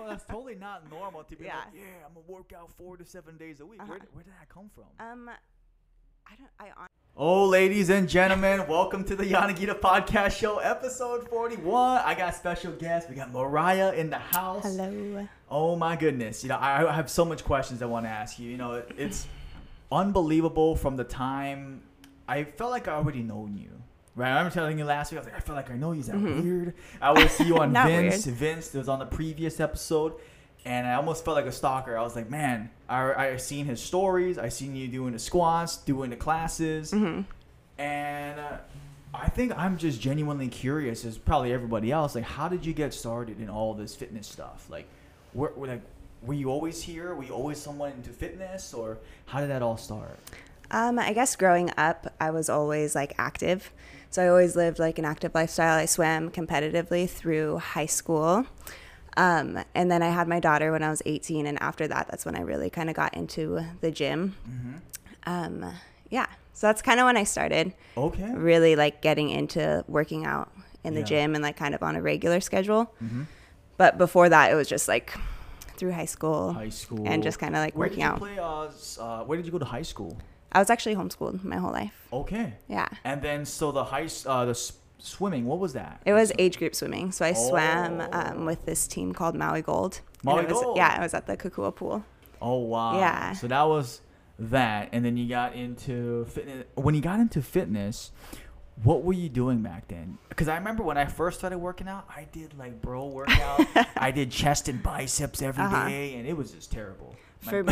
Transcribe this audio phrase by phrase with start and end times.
[0.00, 1.56] Well, that's totally not normal to be Yeah.
[1.56, 3.80] like, yeah, I'm gonna work out four to seven days a week.
[3.80, 4.06] Where, Uh-huh.
[4.12, 4.84] where did that come from?
[5.00, 6.50] Um, I don't.
[6.60, 6.86] I hon-
[7.16, 12.00] Oh, ladies and gentlemen, welcome to the Yanagita Podcast Show, episode 41.
[12.04, 13.10] I got special guests.
[13.10, 14.62] We got Mariah in the house.
[14.62, 15.26] hello.
[15.50, 16.44] Oh my goodness.
[16.44, 18.48] You know, I, I have so much questions I want to ask you.
[18.48, 19.26] You know, it- it's
[19.90, 21.82] unbelievable from the time
[22.28, 23.77] I felt like I already known you.
[24.18, 25.18] Right, I remember telling you last week.
[25.18, 26.00] I was like, I feel like I know you.
[26.00, 26.42] Is that Mhm.
[26.42, 26.74] weird?
[27.00, 28.26] I would see you on Vince.
[28.26, 28.36] weird.
[28.36, 30.14] Vince was on the previous episode,
[30.64, 31.96] and I almost felt like a stalker.
[31.96, 34.36] I was like, man, I I seen his stories.
[34.36, 37.20] I seen you doing the squats, doing the classes, hmm
[37.78, 38.56] and uh,
[39.14, 42.14] I think I'm just genuinely curious, as probably everybody else.
[42.16, 44.66] Like, how did you get started in all this fitness stuff?
[44.68, 44.86] Like,
[45.32, 45.82] where, where- like,
[46.22, 47.14] were you always here?
[47.14, 50.18] Were you always someone into fitness, or how did that all start?
[50.72, 53.72] Um, I guess growing up, I was always like active.
[54.10, 55.78] So I always lived like an active lifestyle.
[55.78, 58.46] I swam competitively through high school.
[59.16, 61.46] Um, and then I had my daughter when I was 18.
[61.46, 64.34] And after that, that's when I really kind of got into the gym.
[64.48, 64.72] Mm-hmm.
[65.26, 65.74] Um,
[66.08, 66.26] yeah.
[66.54, 68.32] So that's kind of when I started Okay.
[68.32, 70.50] really like getting into working out
[70.84, 71.06] in the Yeah.
[71.06, 72.92] gym and like kind of on a regular schedule.
[73.02, 73.24] Mm-hmm.
[73.76, 75.16] But before that, it was just like
[75.76, 77.06] through high school High school.
[77.06, 78.18] and just kind of like Where working did you out.
[78.18, 80.16] Play, uh, uh, where did you go to high school?
[80.52, 81.94] I was actually homeschooled my whole life.
[82.12, 82.54] Okay.
[82.68, 82.88] Yeah.
[83.04, 85.44] And then so the high uh, the s- swimming.
[85.46, 86.00] What was that?
[86.06, 87.12] It was age group swimming.
[87.12, 88.08] So I swam Oh.
[88.12, 90.00] um, with this team called Maui Gold.
[90.24, 90.76] Maui was, Gold.
[90.76, 92.04] Yeah, I was at the Kukua pool.
[92.40, 92.98] Oh wow.
[92.98, 93.32] Yeah.
[93.32, 94.00] So that was
[94.38, 96.64] that, and then you got into fitness.
[96.74, 98.12] When you got into fitness,
[98.84, 100.18] what were you doing back then?
[100.28, 103.66] Because I remember when I first started working out, I did like bro workout.
[103.96, 106.18] I did chest and biceps every day, Uh-huh.
[106.18, 107.14] and it was just terrible.
[107.40, 107.64] For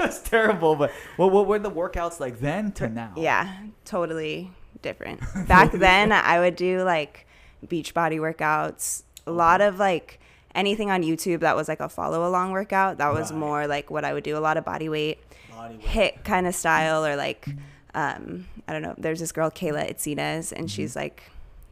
[0.00, 0.76] it's terrible.
[0.76, 3.12] But what, what were the workouts like then to now?
[3.16, 3.50] Yeah,
[3.84, 4.50] totally
[4.82, 5.20] different.
[5.48, 7.26] Back then, I would do like
[7.66, 10.20] beach body workouts, a lot of like
[10.54, 12.98] anything on YouTube that was like a follow along workout.
[12.98, 13.38] That was Right.
[13.40, 15.18] more like what I would do a lot of body weight,
[15.50, 15.84] Body weight.
[15.84, 17.48] HIIT kind of style, or like,
[17.94, 18.94] um, I don't know.
[18.98, 20.98] There's this girl, Kayla Itsines, and she's Mm-hmm.
[21.00, 21.22] like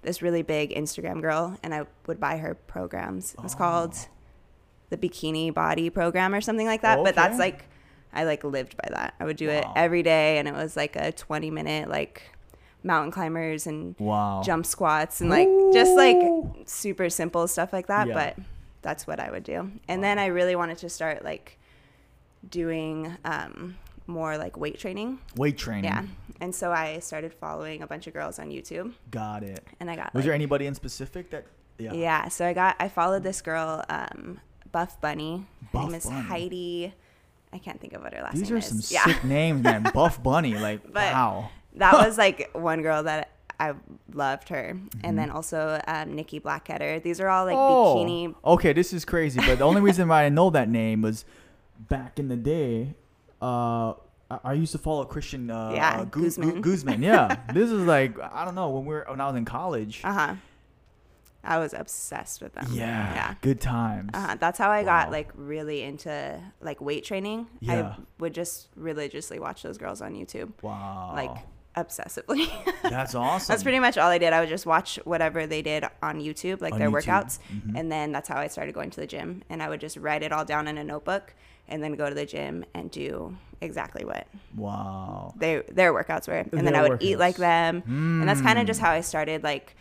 [0.03, 3.33] this really big Instagram girl, and I would buy her programs.
[3.35, 4.09] It was called Oh.
[4.91, 7.03] The Bikini Body Program or something like that.
[7.03, 7.65] But that's like,
[8.13, 9.15] I like lived by that.
[9.19, 12.23] I would do it every day, and it was like a 20 minute like
[12.83, 14.43] mountain climbers and Wow.
[14.45, 16.17] jump squats and like just like
[16.67, 18.09] super simple stuff like that.
[18.09, 18.15] Yeah.
[18.15, 18.45] But
[18.83, 19.71] that's what I would do.
[19.89, 21.59] And then I really wanted to start like
[22.49, 25.19] doing um, more like weight training.
[25.37, 25.85] Weight training.
[25.85, 26.05] Yeah.
[26.41, 29.65] And so I started following a bunch of girls on YouTube, Got it.
[29.81, 31.47] and I got Was like, there anybody in specific that?
[31.79, 31.93] Yeah.
[31.95, 32.29] yeah.
[32.29, 34.41] So I got I followed this girl, um,
[34.75, 35.47] Buff Bunny.
[35.63, 36.21] Her Buff name is Bunny.
[36.23, 36.95] Heidi.
[37.53, 38.49] I can't think of what her last name was.
[38.51, 39.05] These are some yeah.
[39.05, 39.85] sick names, man.
[39.95, 41.51] Buff Bunny, like But- wow.
[41.77, 43.31] that was like one girl that
[43.61, 43.75] I
[44.13, 45.01] loved her, Mm-hmm.
[45.05, 47.01] and then also um, Nikki Blackketter.
[47.01, 48.35] These are all like Oh, bikini.
[48.45, 51.25] Okay, this is crazy, but the only reason why I know that name was
[51.89, 52.95] back in the day.
[53.41, 53.95] Uh,
[54.43, 55.51] I, used to follow Christian.
[55.51, 56.51] Uh, Yeah, uh, Gu- Guzman.
[56.55, 57.01] Gu- Guzman.
[57.03, 60.01] Yeah, this is like I don't know when we are when I was in college.
[60.03, 60.35] Uh huh.
[61.45, 62.67] I was obsessed with them.
[62.73, 63.35] yeah, Yeah.
[63.43, 64.11] good times.
[64.15, 64.37] Uh-huh.
[64.41, 65.05] That's how I Wow.
[65.05, 67.47] got like really into like weight training.
[67.61, 67.95] Yeah.
[67.99, 71.31] I would just religiously watch those girls on YouTube, Wow, like
[71.77, 72.49] obsessively.
[72.83, 73.53] that's awesome.
[73.53, 74.33] that's pretty much all I did.
[74.33, 77.03] I would just watch whatever they did on YouTube, like On their YouTube.
[77.05, 77.79] workouts, Mhm.
[77.79, 79.43] and then that's how I started going to the gym.
[79.51, 81.35] And I would just write it all down in a notebook,
[81.69, 84.27] and then go to the gym and do exactly what
[84.57, 85.33] wow.
[85.37, 87.39] they their workouts were, and then I would eat like workouts.
[87.39, 87.83] them,
[88.21, 88.85] and that's kind of just Mm.
[88.85, 89.75] how I started like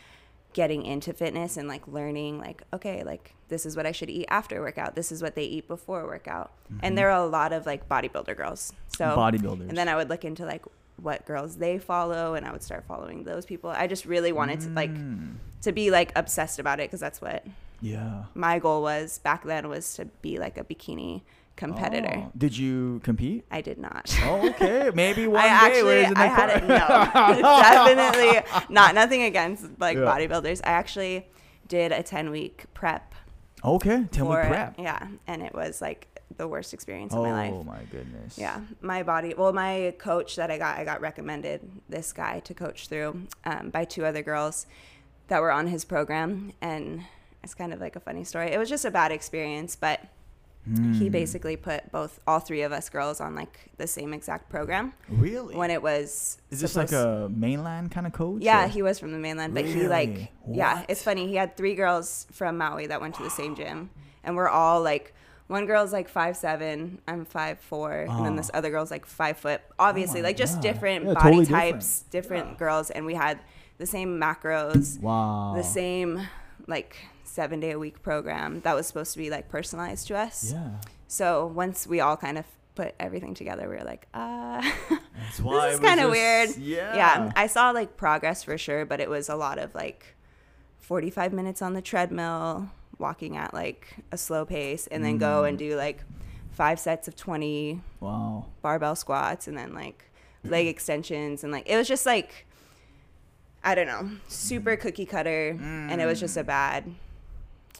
[0.54, 4.26] getting into fitness and like learning like okay like this is what I should eat
[4.30, 7.66] after workout, this is what they eat before workout, and there are a lot of
[7.66, 9.70] like bodybuilder girls, so Bodybuilders.
[9.70, 10.64] and then I would look into like
[10.98, 13.70] what girls they follow, and I would start following those people.
[13.70, 17.22] I just really wanted to like Mm, to be like obsessed about it because that's
[17.22, 17.46] what
[17.82, 18.24] yeah.
[18.34, 21.22] my goal was back then was to be like a bikini
[21.56, 22.24] competitor.
[22.28, 23.46] Oh, Did you compete?
[23.52, 24.16] I did not.
[24.24, 24.92] Oh, okay.
[24.96, 25.50] Maybe one I day.
[25.76, 26.64] actually, I had it.
[26.68, 26.78] No,
[27.42, 28.96] definitely not.
[28.96, 30.04] Nothing against like Yeah.
[30.04, 30.62] bodybuilders.
[30.64, 31.28] I actually
[31.68, 33.14] did a ten week prep
[33.64, 34.76] Okay, for prep.
[34.78, 37.54] yeah, and it was like the worst experience Oh of my life.
[37.56, 38.38] Oh my goodness.
[38.38, 39.34] Yeah, my body.
[39.38, 43.70] Well, my coach that I got, I got recommended this guy to coach through um,
[43.70, 44.66] by two other girls
[45.28, 47.04] that were on his program, and
[47.44, 48.52] it's kind of like a funny story.
[48.52, 50.02] It was just a bad experience, but
[50.66, 51.10] he Hmm.
[51.10, 55.56] basically put both all three of us girls on like the same exact program Really?
[55.58, 58.42] when it was Is this like a mainland kind of coach?
[58.42, 60.58] yeah or- he was from the mainland but he like Really?
[60.60, 63.90] yeah it's funny he had three girls from maui that went to the same gym
[64.24, 65.14] and we're all like
[65.48, 68.58] one girl's like five seven i'm five four and then this Oh.
[68.60, 70.62] other girl's like five foot obviously my like just God.
[70.64, 72.12] different Yeah, body totally types different.
[72.44, 73.40] different girls and we had
[73.80, 75.56] the same macros Wow.
[75.58, 76.22] the same
[76.68, 80.52] like seven day a week program that was supposed to be like personalized to us.
[80.52, 80.70] Yeah.
[81.08, 82.46] So once we all kind of
[82.76, 86.56] put everything together, we were like, uh, That's why this is kind of weird.
[86.58, 86.96] Yeah.
[86.96, 87.32] Yeah.
[87.36, 90.16] I saw like progress for sure, but it was a lot of like
[90.80, 95.50] 45 minutes on the treadmill, walking at like a slow pace, and then go Mm.
[95.50, 96.04] and do like
[96.52, 98.46] five sets of 20 Wow.
[98.62, 100.06] barbell squats and then like
[100.44, 101.44] leg extensions.
[101.44, 102.46] And like, it was just like,
[103.64, 105.58] I don't know, super cookie cutter.
[105.62, 106.84] And it was just a bad,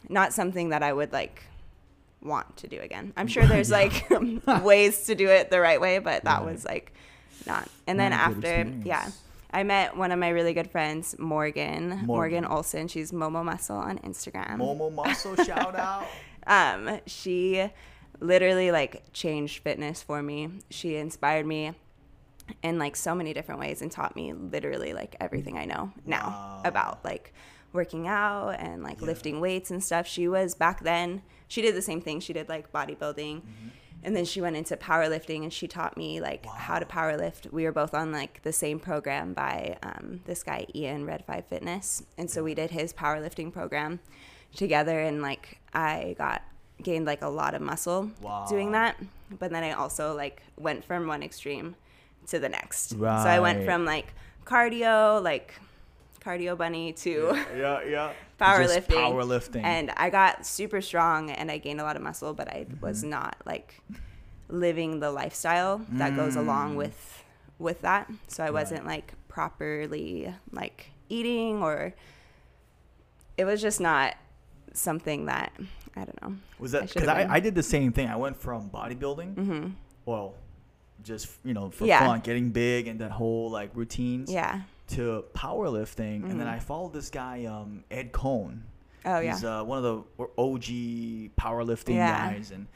[0.08, 1.42] not something that I would like
[2.22, 3.12] want to do again.
[3.16, 4.06] I'm sure there's like
[4.62, 6.52] ways to do it the right way, but that Right.
[6.52, 6.92] was like
[7.46, 7.68] not.
[7.86, 9.10] And then Not after, yeah.
[9.50, 12.44] I met one of my really good friends, Morgan, Morgan, Morgan.
[12.46, 12.88] Olson.
[12.88, 14.56] She's Momo Muscle on Instagram.
[14.56, 16.06] Momo Muscle shout out.
[16.46, 17.70] Um, she
[18.20, 20.48] literally like changed fitness for me.
[20.70, 21.72] She inspired me
[22.62, 26.26] in like so many different ways and taught me literally like everything I know now
[26.28, 26.62] Wow.
[26.64, 27.32] about like
[27.72, 29.06] working out and like Yeah.
[29.06, 30.06] lifting weights and stuff.
[30.06, 32.20] She was back then, she did the same thing.
[32.20, 33.36] She did like bodybuilding.
[33.36, 33.68] Mm-hmm.
[34.06, 37.50] And then she went into powerlifting and she taught me like how to powerlift.
[37.50, 41.46] We were both on like the same program by um, this guy Ian Red Five
[41.46, 44.00] Fitness, and so we did his powerlifting program
[44.54, 45.00] together.
[45.00, 46.42] And like I got
[46.82, 48.10] gained like a lot of muscle
[48.50, 48.96] doing that.
[49.38, 51.74] But then I also like went from one extreme
[52.28, 52.90] to the next.
[52.90, 54.12] So I went from like
[54.44, 55.54] cardio, like
[56.20, 58.12] cardio bunny to yeah, yeah.
[58.40, 58.86] powerlifting.
[58.86, 59.62] Just powerlifting.
[59.64, 63.00] And I got super strong and I gained a lot of muscle, but I was
[63.00, 63.10] Mm-hmm.
[63.10, 63.80] not like
[64.48, 66.76] living the lifestyle that goes along Mm.
[66.78, 67.24] with
[67.58, 68.10] with that.
[68.28, 71.94] So I wasn't like properly like eating or
[73.36, 74.14] it was just not
[74.72, 75.52] something that
[75.96, 76.34] I don't know.
[76.58, 77.30] Was that because I, been.
[77.30, 78.08] I did the same thing?
[78.08, 79.66] I went from bodybuilding, hmm
[80.04, 80.34] well,
[81.02, 82.00] just you know for Yeah.
[82.06, 84.62] fun, getting big and that whole like routines, Yeah.
[84.88, 86.54] to powerlifting, and then Mhm.
[86.54, 88.60] I followed this guy, um, Ed Coan.
[89.04, 89.32] Oh yeah.
[89.34, 92.32] He's uh, one of the OG powerlifting Yeah.
[92.32, 92.66] guys, and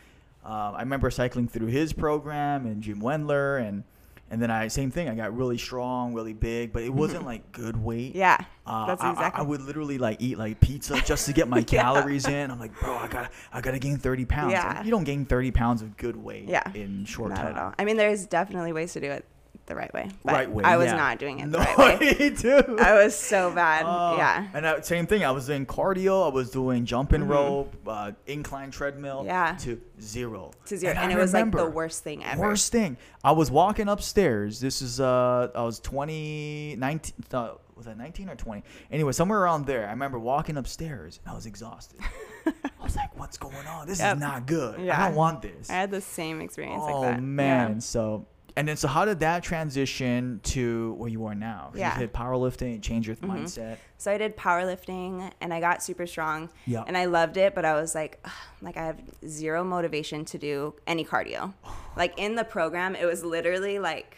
[0.45, 3.85] uh, I remember cycling through his program and Jim Wendler, and
[4.31, 5.09] and then I same thing.
[5.09, 8.15] I got really strong, really big, but it wasn't like good weight.
[8.15, 8.39] Yeah.
[8.67, 11.49] Uh, That's I- I, exactly- I, would literally like eat like pizza just to get
[11.49, 11.83] my Yeah.
[11.83, 12.51] calories in.
[12.51, 14.53] I'm like, bro, I got I gotta gain 30 pounds.
[14.53, 14.75] Yeah.
[14.77, 16.63] Like, you don't gain 30 pounds of good weight Yeah.
[16.75, 17.47] in short Not time.
[17.47, 17.75] at all.
[17.79, 19.25] I mean, there's definitely ways to do it
[19.69, 20.09] the right way.
[20.25, 20.65] But Right way.
[20.65, 20.97] I was yeah.
[20.97, 22.17] not doing it no, the right way.
[22.19, 22.77] me too.
[22.81, 23.85] I was so bad.
[23.87, 24.49] Uh, yeah.
[24.53, 25.25] And uh, same thing.
[25.25, 26.29] I was doing cardio.
[26.29, 27.29] I was doing jumping Mhm.
[27.29, 29.23] rope, uh, incline treadmill.
[29.25, 29.57] Yeah.
[29.61, 30.51] To zero.
[30.67, 30.95] To zero.
[30.95, 32.41] I And, it was like the worst thing ever.
[32.41, 32.97] Worst thing.
[33.23, 34.59] I was walking upstairs.
[34.61, 37.15] This is uh, I was 20, 19.
[37.33, 38.65] Uh, was that 19 or 20?
[38.91, 39.87] Anyway, somewhere around there.
[39.87, 42.01] I remember walking upstairs and I was exhausted.
[42.47, 43.87] I was like, "What's going on?
[43.87, 44.17] This Yep.
[44.17, 44.81] is not good.
[44.89, 47.23] I don't want this." I had the same experience oh like that.
[47.23, 47.73] man.
[47.75, 47.79] Yeah.
[47.81, 48.27] So.
[48.59, 51.71] And then, so how did that transition to where you are now?
[51.77, 51.95] Yeah.
[51.95, 53.31] You did powerlifting, change your Mhm.
[53.31, 53.77] mindset.
[53.99, 56.83] So I did powerlifting and I got super strong Yeah.
[56.87, 60.39] and I loved it, but I was like, "Ugh, like I have zero motivation to
[60.39, 61.55] do any cardio.
[61.97, 64.17] Like in the program, it was literally like,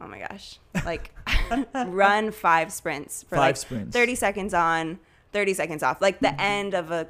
[0.00, 1.14] oh my gosh, like
[1.86, 3.94] run five sprints for Five like sprints.
[3.94, 4.98] 30 seconds on,
[5.32, 7.06] 30 seconds off, like the end of a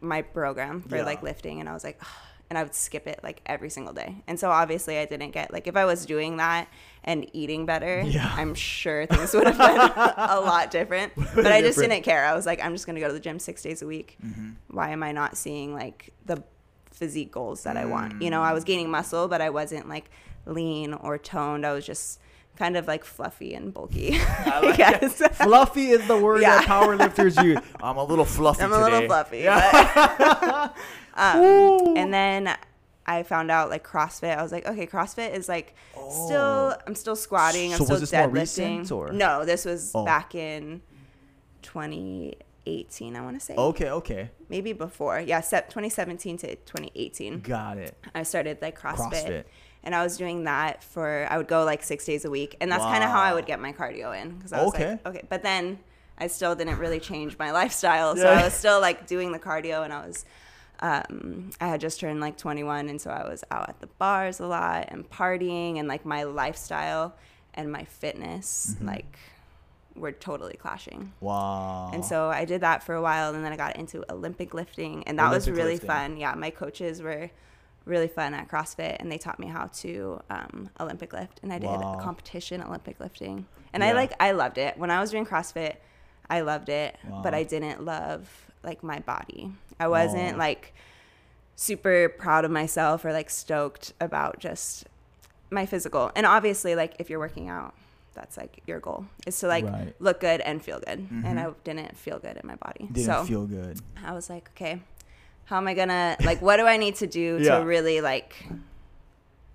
[0.00, 1.04] my program for Yeah.
[1.04, 1.60] like lifting.
[1.60, 2.08] And I was like, "Ugh,"
[2.50, 4.16] and I would skip it like every single day.
[4.26, 6.68] And so obviously I didn't get like if I was doing that
[7.04, 8.30] and eating better, Yeah.
[8.36, 9.76] I'm sure things would have been
[10.16, 11.12] a lot different.
[11.16, 11.92] But I just Different.
[11.92, 12.26] didn't care.
[12.26, 14.18] I was like, I'm just gonna go to the gym six days a week.
[14.24, 14.56] Mhm.
[14.68, 16.42] Why am I not seeing like the
[16.90, 18.20] physique goals that I want?
[18.20, 20.10] You know, I was gaining muscle, but I wasn't like
[20.44, 21.64] lean or toned.
[21.64, 22.18] I was just
[22.60, 24.18] kind of like fluffy and bulky.
[24.46, 25.14] I like guess.
[25.42, 26.58] fluffy is the word Yeah.
[26.58, 27.58] that powerlifters use.
[27.82, 28.80] I'm a little fluffy I'm today.
[28.82, 29.38] a little fluffy.
[29.38, 29.70] Yeah.
[30.18, 30.76] but-
[31.16, 32.54] um, and then
[33.06, 34.36] I found out like CrossFit.
[34.36, 35.74] I was like, okay, CrossFit is like
[36.10, 36.76] still.
[36.86, 37.72] I'm still squatting.
[37.72, 38.78] I'm So still was this more deadlifting.
[38.78, 40.04] recent, or- No, this was Oh.
[40.04, 40.82] back in
[41.62, 43.16] 2018.
[43.16, 44.30] I want to say okay, okay.
[44.48, 45.18] maybe before.
[45.20, 47.40] Yeah, sep- 2017 to 2018.
[47.40, 47.96] Got it.
[48.14, 49.10] I started like CrossFit.
[49.10, 49.44] CrossFit.
[49.82, 52.56] And I was doing that for, I would go like six days a week.
[52.60, 54.36] And that's kind of how I would get my cardio in.
[54.36, 54.90] Because I was Okay.
[54.90, 55.22] like, okay.
[55.28, 55.78] But then
[56.18, 58.14] I still didn't really change my lifestyle.
[58.16, 58.40] So Yeah.
[58.40, 60.24] I was still like doing the cardio and I was,
[60.80, 62.88] um, I had just turned like 21.
[62.88, 66.24] And so I was out at the bars a lot and partying and like my
[66.24, 67.14] lifestyle
[67.54, 68.86] and my fitness, Mm-hmm.
[68.86, 69.18] like,
[69.96, 71.12] were totally clashing.
[71.20, 71.90] Wow.
[71.92, 75.02] And so I did that for a while, and then I got into Olympic lifting,
[75.06, 75.88] and that was really lifting.
[75.88, 76.16] fun.
[76.16, 77.28] Yeah, my coaches were
[77.84, 81.58] really fun at CrossFit, and they taught me how to um, Olympic lift, and I
[81.58, 81.94] did Wow.
[81.98, 85.76] competition Olympic lifting, and I like I loved it when I was doing CrossFit.
[86.28, 89.50] I loved it, but I didn't love like my body.
[89.80, 90.38] I wasn't Oh.
[90.38, 90.74] like
[91.56, 94.86] super proud of myself or like stoked about just
[95.50, 96.10] my physical.
[96.14, 97.74] And obviously, like if you're working out,
[98.14, 99.94] that's like your goal is to like Right.
[99.98, 101.08] look good and feel good.
[101.10, 101.24] Mhm.
[101.24, 102.88] And I didn't feel good in my body.
[102.92, 103.80] Didn't so feel good.
[104.04, 104.80] I was like, okay,
[105.50, 107.58] how am I gonna like what do I need to do Yeah.
[107.58, 108.34] to really like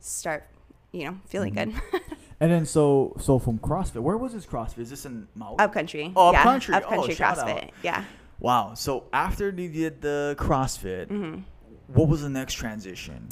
[0.02, 0.46] start,
[0.92, 1.74] you know, feeling Mhm.
[1.74, 2.02] good?
[2.42, 4.80] And then so so from CrossFit, where was this CrossFit?
[4.80, 5.56] Is this in Maui?
[5.58, 6.12] upcountry.
[6.18, 6.74] Oh, yeah, upcountry.
[6.76, 7.38] Oh, Upcountry out.
[7.38, 7.70] CrossFit.
[7.82, 8.04] Yeah.
[8.42, 8.74] Wow.
[8.74, 11.40] So after you did the CrossFit, hmm
[11.88, 13.30] what was the next transition?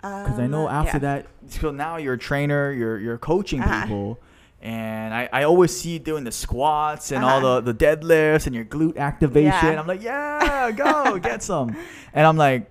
[0.00, 0.98] Because I know Um, after yeah.
[1.00, 3.82] that, so now you're a trainer, you're you're coaching Uh-huh.
[3.82, 4.18] people,
[4.66, 7.60] and I, I always see you doing the squats and all Uh-huh.
[7.60, 9.68] the, the deadlifts and your glute activation.
[9.72, 9.80] Yeah.
[9.80, 11.76] I'm like, yeah, go get some.
[12.12, 12.68] And I'm like,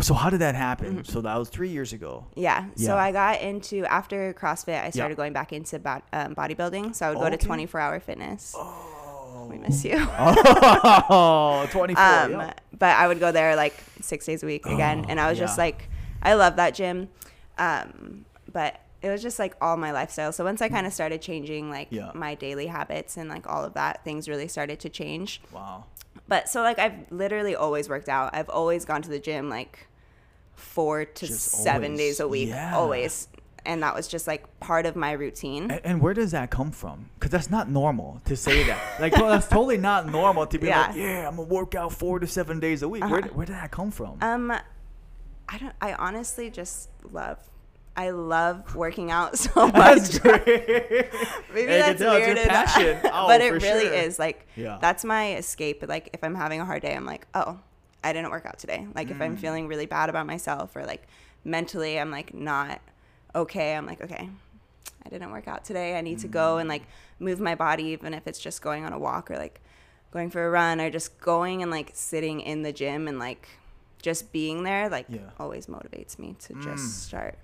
[0.00, 0.98] so how did that happen?
[1.02, 1.06] Mhm.
[1.06, 2.26] So that was three years ago.
[2.36, 2.66] Yeah.
[2.76, 2.86] yeah.
[2.86, 6.94] So I got into after CrossFit, I started going back into bo- um, bodybuilding.
[6.94, 8.54] So I would go to 24 hour fitness.
[8.56, 9.96] Oh, We miss you.
[11.10, 12.04] Oh, 24.
[12.04, 12.52] Um, yeah.
[12.78, 15.38] but I would go there like six days a week again, Oh, and I was
[15.38, 15.88] just like,
[16.22, 17.08] I love that gym.
[17.58, 20.32] Um, but it was just like all my lifestyle.
[20.32, 22.10] So once I kind of started changing like Yeah.
[22.14, 25.40] my daily habits and like all of that, things really started to change.
[25.52, 25.84] Wow.
[26.28, 28.34] But so like I've literally always worked out.
[28.34, 29.86] I've always gone to the gym like
[30.54, 31.98] four to Just seven always.
[31.98, 32.76] days a week, Yeah.
[32.76, 33.28] always.
[33.64, 35.70] And that was just like part of my routine.
[35.70, 37.10] And, and where does that come from?
[37.14, 39.00] Because that's not normal to say that.
[39.00, 41.02] Like, well, that's totally not normal to be like, Yeah.
[41.22, 43.02] yeah, I'm gonna work out four to seven days a week.
[43.04, 43.28] Where, Uh-huh.
[43.34, 44.18] where did that come from?
[44.22, 44.50] Um,
[45.48, 45.74] I don't.
[45.80, 47.38] I honestly just love.
[48.00, 49.74] I love working out so much.
[49.74, 50.44] that's great.
[51.54, 52.26] Maybe I that's tell it's
[52.78, 53.00] weird.
[53.12, 53.92] Oh, but it really sure.
[53.94, 54.18] is.
[54.18, 54.78] Like Yeah.
[54.80, 55.84] that's my escape.
[55.86, 57.58] Like if I'm having a hard day, I'm like, oh,
[58.02, 58.86] I didn't work out today.
[58.94, 59.40] Like if I'm Mm.
[59.40, 61.02] feeling really bad about myself or like
[61.44, 62.80] mentally, I'm like not
[63.34, 63.76] okay.
[63.76, 64.30] I'm like, okay,
[65.04, 65.96] I didn't work out today.
[65.98, 66.84] I need to go and like
[67.18, 69.60] move my body, even if it's just going on a walk or like
[70.10, 73.46] going for a run or just going and like sitting in the gym and like
[74.00, 74.88] just being there.
[74.88, 75.30] Like Yeah.
[75.38, 76.62] always motivates me to Mm.
[76.64, 77.36] just start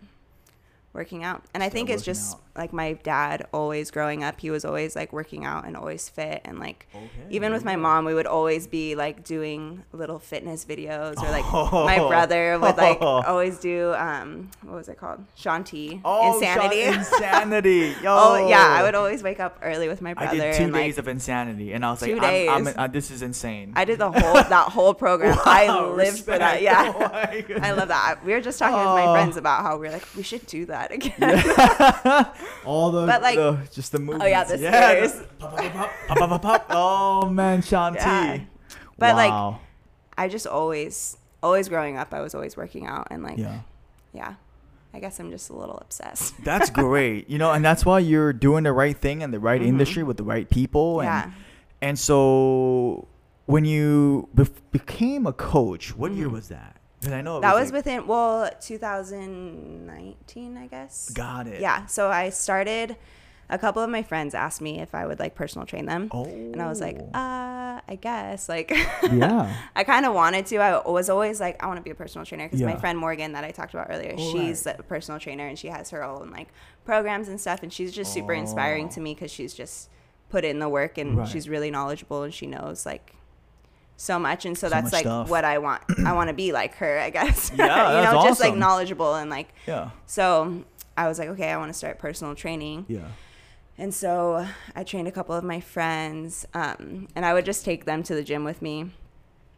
[0.96, 1.44] working out.
[1.54, 2.40] And I think it's just out.
[2.56, 6.40] Like my dad always growing up, he was always like working out and always fit
[6.44, 10.64] and like Okay, even with my mom, we would always be like doing little fitness
[10.64, 11.84] videos or like Oh.
[11.84, 15.24] my brother would like always do um what was it called?
[15.34, 16.00] Shaun T.
[16.04, 16.82] Oh, Insanity.
[16.84, 17.94] Sean, insanity.
[18.02, 18.16] Yo.
[18.18, 20.72] oh yeah, I would always wake up early with my brother I did two and
[20.74, 22.74] days like of insanity, and I was like, Two I'm, I'm, days.
[22.76, 23.72] uh, this is insane.
[23.76, 25.38] I did the whole that whole program.
[25.44, 26.62] I Wow, lived for that.
[26.62, 26.92] Yeah.
[26.94, 28.24] Oh I love that.
[28.24, 28.94] We were just talking with Oh.
[28.94, 31.12] my friends about how we are like, we should do that again.
[32.64, 34.24] All the, But, like- the- just the movements.
[34.24, 35.22] Oh, yeah, the stairs.
[35.38, 36.66] pop, pop, pop, pop, pop, pop, pop.
[36.70, 37.98] Oh man, Shaun T.
[38.00, 38.40] Yeah.
[38.98, 39.54] But, like,
[40.18, 43.60] I just always, always growing up, I was always working out and like, yeah.
[44.12, 44.34] yeah.
[44.94, 46.34] I guess I'm just a little obsessed.
[46.44, 47.28] That's great.
[47.28, 49.66] You know, and that's why you're doing the right thing in the right Mhm.
[49.66, 51.00] industry with the right people.
[51.00, 51.30] And, yeah.
[51.82, 53.06] and so
[53.44, 56.32] when you bef- became a coach, what year Mhm.
[56.32, 56.76] was that?
[57.06, 61.10] Because I know it That was like- within, well, 2019, I guess.
[61.10, 61.60] Got it.
[61.60, 61.86] Yeah.
[61.86, 62.96] So I started,
[63.48, 66.08] a couple of my friends asked me if I would like personal train them.
[66.12, 66.24] Oh.
[66.24, 68.48] And I was like, uh, I guess.
[68.48, 69.54] Like, yeah.
[69.76, 70.56] I kind of wanted to.
[70.56, 73.32] I was always like, I want to be a personal trainer because my friend Morgan
[73.32, 74.78] that I talked about earlier, Oh, she's right.
[74.78, 76.48] a personal trainer and she has her own like
[76.84, 78.90] programs and stuff, and she's just super inspiring Oh.
[78.94, 79.90] to me because she's just
[80.28, 81.28] put in the work and Right.
[81.28, 83.14] she's really knowledgeable and she knows like
[83.96, 85.28] so much, and so, So that's like stuff.
[85.30, 85.82] what I want.
[86.06, 87.50] I want to be like her, I guess.
[87.54, 89.90] Yeah, you know, just like knowledgeable and like Yeah.
[90.06, 90.64] so.
[90.98, 92.86] I was like, okay, I want to start personal training.
[92.88, 93.08] Yeah.
[93.76, 97.84] And so I trained a couple of my friends, um, and I would just take
[97.84, 98.80] them to the gym with me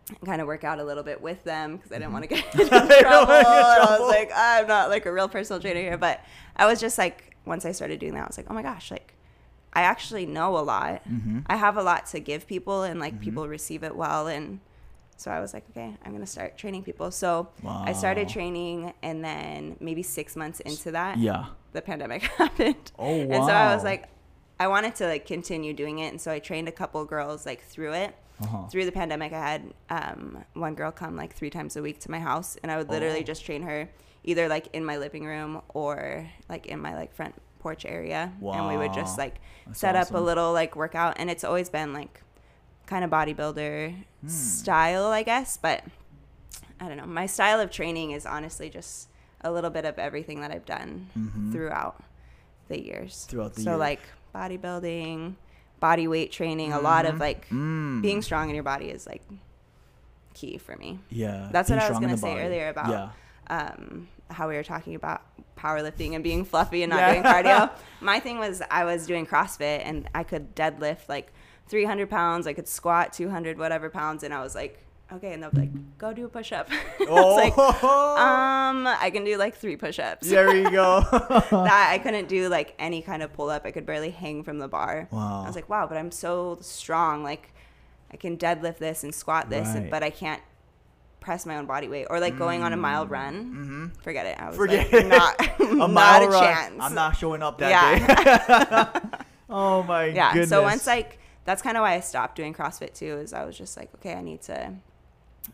[0.09, 2.29] and kind of work out a little bit with them because I didn't want to
[2.29, 3.01] get in Mm-hmm.
[3.03, 3.27] trouble.
[3.33, 5.97] wanna get in I was like, I'm not like a real personal trainer here.
[5.97, 6.25] But
[6.57, 8.91] I was just like, once I started doing that, I was like, oh my gosh,
[8.91, 9.15] like
[9.73, 11.05] I actually know a lot.
[11.09, 11.41] Mm-hmm.
[11.47, 13.21] I have a lot to give people, and like Mhm.
[13.21, 14.27] people receive it well.
[14.27, 14.61] And
[15.17, 17.11] so I was like, okay, I'm going to start training people.
[17.11, 21.47] So I started training, and then maybe six months into that, Yeah.
[21.73, 22.93] the pandemic happened.
[22.99, 23.35] Oh wow.
[23.35, 24.09] And so I was like,
[24.61, 27.63] I wanted to like continue doing it, and so I trained a couple girls like
[27.63, 28.15] through it.
[28.43, 28.67] uh-huh.
[28.69, 32.11] Through the pandemic, I had um, one girl come like three times a week to
[32.11, 33.23] my house, and I would literally Oh.
[33.33, 33.89] just train her
[34.25, 38.69] either like in my living room or like in my like front porch area, and
[38.69, 39.37] we would just like
[39.67, 42.23] That's set up a little like workout, and it's always been like
[42.87, 44.29] kind of bodybuilder Hmm.
[44.29, 45.85] style, I guess, but
[46.81, 47.07] I don't know.
[47.07, 49.09] My style of training is honestly just
[49.43, 51.53] a little bit of everything that I've done Mhm.
[51.53, 52.03] throughout
[52.69, 53.27] the years.
[53.29, 53.79] Throughout the so year.
[53.79, 54.01] like
[54.35, 55.35] bodybuilding,
[55.81, 57.21] body weight training, a lot of Mhm.
[57.21, 58.03] like Mm.
[58.03, 59.23] being strong in your body is like
[60.35, 60.99] key for me.
[61.11, 61.49] Yeah.
[61.53, 62.41] That's what I was gonna say body.
[62.47, 63.11] earlier about Yeah.
[63.57, 65.23] um, how we were talking about
[65.57, 67.13] powerlifting and being fluffy and not Yeah.
[67.13, 67.71] doing cardio.
[68.01, 71.33] My thing was I was doing CrossFit and I could deadlift like
[71.69, 72.47] 300 pounds.
[72.47, 75.97] I could squat 200 whatever pounds, and I was like okay, and they'll be like,
[75.97, 76.69] go do a push up.
[77.09, 80.29] Oh, like, um, I can do like three push ups.
[80.29, 81.01] there you go.
[81.11, 83.65] that I couldn't do like any kind of pull up.
[83.65, 85.09] I could barely hang from the bar.
[85.11, 85.45] Wow.
[85.45, 87.23] I was like, wow, but I'm so strong.
[87.23, 87.55] Like,
[88.13, 89.91] I can deadlift this and squat this, Right.
[89.91, 90.43] but I can't
[91.21, 92.07] press my own body weight.
[92.11, 93.35] Or like going on a mile run.
[93.35, 93.87] mm-hmm.
[94.03, 94.39] Forget it.
[94.41, 95.07] I was Forget like, it.
[95.09, 96.43] not, a not a run.
[96.43, 96.75] chance.
[96.81, 99.01] I'm not showing up that Yeah.
[99.01, 99.19] day.
[99.51, 100.33] oh my yeah.
[100.33, 100.51] goodness.
[100.51, 103.19] So once like that's kind of why I stopped doing CrossFit too.
[103.19, 104.73] Is I was just like, okay, I need to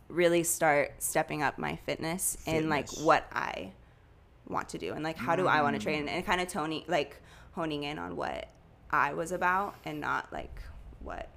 [0.08, 3.70] really start stepping up my fitness, and like what I
[4.48, 6.82] want to do, and like how do I want to train, and kind of toning
[6.88, 7.20] like
[7.52, 8.48] honing in on what
[8.90, 10.60] I was about, and not like
[11.00, 11.28] what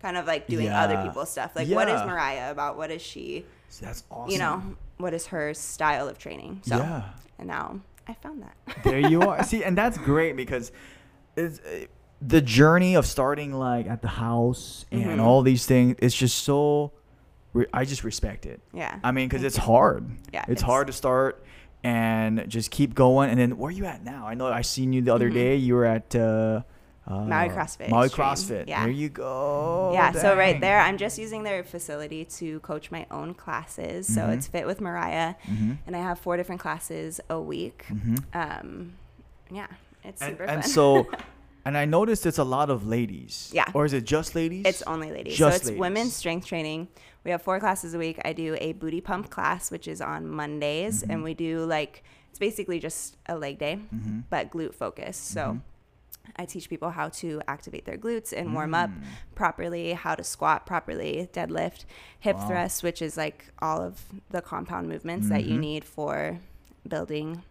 [0.00, 1.52] kind of like doing other people's stuff.
[1.54, 2.76] Like what is Mariah about?
[2.78, 3.44] What is she?
[3.78, 4.32] That's awesome.
[4.32, 4.62] You know,
[4.98, 6.62] what is her style of training?
[6.64, 7.04] So Yeah.
[7.38, 8.56] and now I found that.
[8.84, 9.42] there you are.
[9.44, 10.72] See, and that's great because
[11.36, 11.86] it's uh,
[12.20, 15.20] the journey of starting like at the house and Mhm.
[15.20, 15.96] all these things.
[16.00, 16.92] It's just so.
[17.52, 18.60] Re- I just respect it.
[18.72, 18.98] yeah.
[19.02, 20.08] I mean, because it's hard.
[20.32, 21.44] Yeah, it's, it's- hard to start
[21.82, 23.30] and just keep going.
[23.30, 24.26] And then where are you at now?
[24.26, 25.34] I know I seen you the other Mhm.
[25.34, 25.56] day.
[25.56, 26.62] You were at uh,
[27.10, 28.26] uh, Maui CrossFit Maui Extreme.
[28.28, 28.64] CrossFit.
[28.68, 28.82] Yeah.
[28.84, 29.90] There you go.
[29.92, 34.06] yeah, so right there, I'm just using their facility to coach my own classes.
[34.14, 34.34] So Mhm.
[34.36, 35.78] it's Fit with Mariah, Mhm.
[35.86, 37.84] and I have four different classes a week.
[37.90, 38.22] Mhm.
[38.34, 38.92] Um,
[39.50, 39.66] yeah,
[40.04, 40.70] it's And, super and fun.
[40.70, 41.08] so,
[41.64, 43.50] and I noticed it's a lot of ladies.
[43.52, 43.66] Yeah.
[43.74, 44.62] Or is it just ladies?
[44.64, 45.36] it's only ladies.
[45.36, 45.80] Just so it's ladies.
[45.80, 46.88] women's strength training.
[47.24, 48.18] We have four classes a week.
[48.24, 51.10] I do a booty pump class, which is on Mondays, Mm-hmm.
[51.10, 54.22] and we do like it's basically just a leg day, Mhm.
[54.30, 55.28] but glute focused.
[55.32, 55.40] So.
[55.40, 55.60] Mhm.
[56.36, 59.02] I teach people how to activate their glutes and warm up Mm.
[59.34, 61.84] properly, how to squat properly, deadlift,
[62.20, 62.48] hip Wow.
[62.48, 65.60] thrust, which is like all of the compound movements that you Mhm.
[65.60, 66.38] need for
[66.86, 67.42] building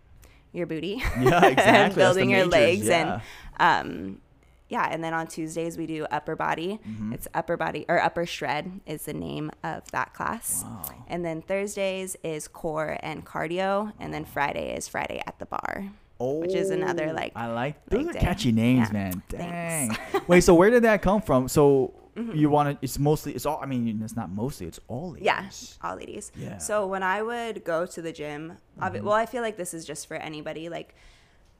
[0.53, 1.01] your booty.
[1.19, 1.95] Yeah, exactly.
[1.95, 3.21] The building your majors, legs yeah.
[3.59, 4.21] and um
[4.69, 6.79] yeah, and then on Tuesdays we do upper body.
[6.87, 7.11] Mhm.
[7.13, 10.63] It's upper body or upper shred is the name of that class.
[10.63, 10.83] Wow.
[11.07, 15.85] And then Thursdays is core and cardio, and then Friday is Friday at the bar.
[16.19, 18.19] Which is another, Oh, like, I like those are day.
[18.19, 18.93] catchy names, Yeah.
[18.93, 19.23] man.
[19.29, 19.91] Dang.
[19.95, 20.27] Thanks.
[20.27, 21.47] Wait, so where did that come from?
[21.47, 22.35] So Mhm.
[22.35, 22.83] you want to?
[22.83, 23.33] It's mostly.
[23.33, 23.59] It's all.
[23.61, 24.65] I mean, it's not mostly.
[24.67, 25.25] It's all ladies.
[25.25, 25.49] Yeah,
[25.89, 26.31] all ladies.
[26.35, 26.57] Yeah.
[26.57, 29.01] So when I would go to the gym, Mhm.
[29.03, 30.67] well, I feel like this is just for anybody.
[30.67, 30.95] Like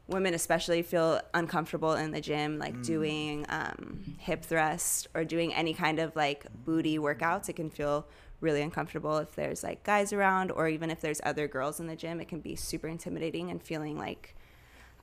[0.08, 2.84] women, especially, feel uncomfortable in the gym, like Mm.
[2.86, 7.48] doing um, hip thrust or doing any kind of like booty workouts.
[7.48, 8.08] It can feel
[8.42, 11.96] really uncomfortable if there's like guys around, or even if there's other girls in the
[11.96, 12.20] gym.
[12.20, 14.36] It can be super intimidating and feeling like.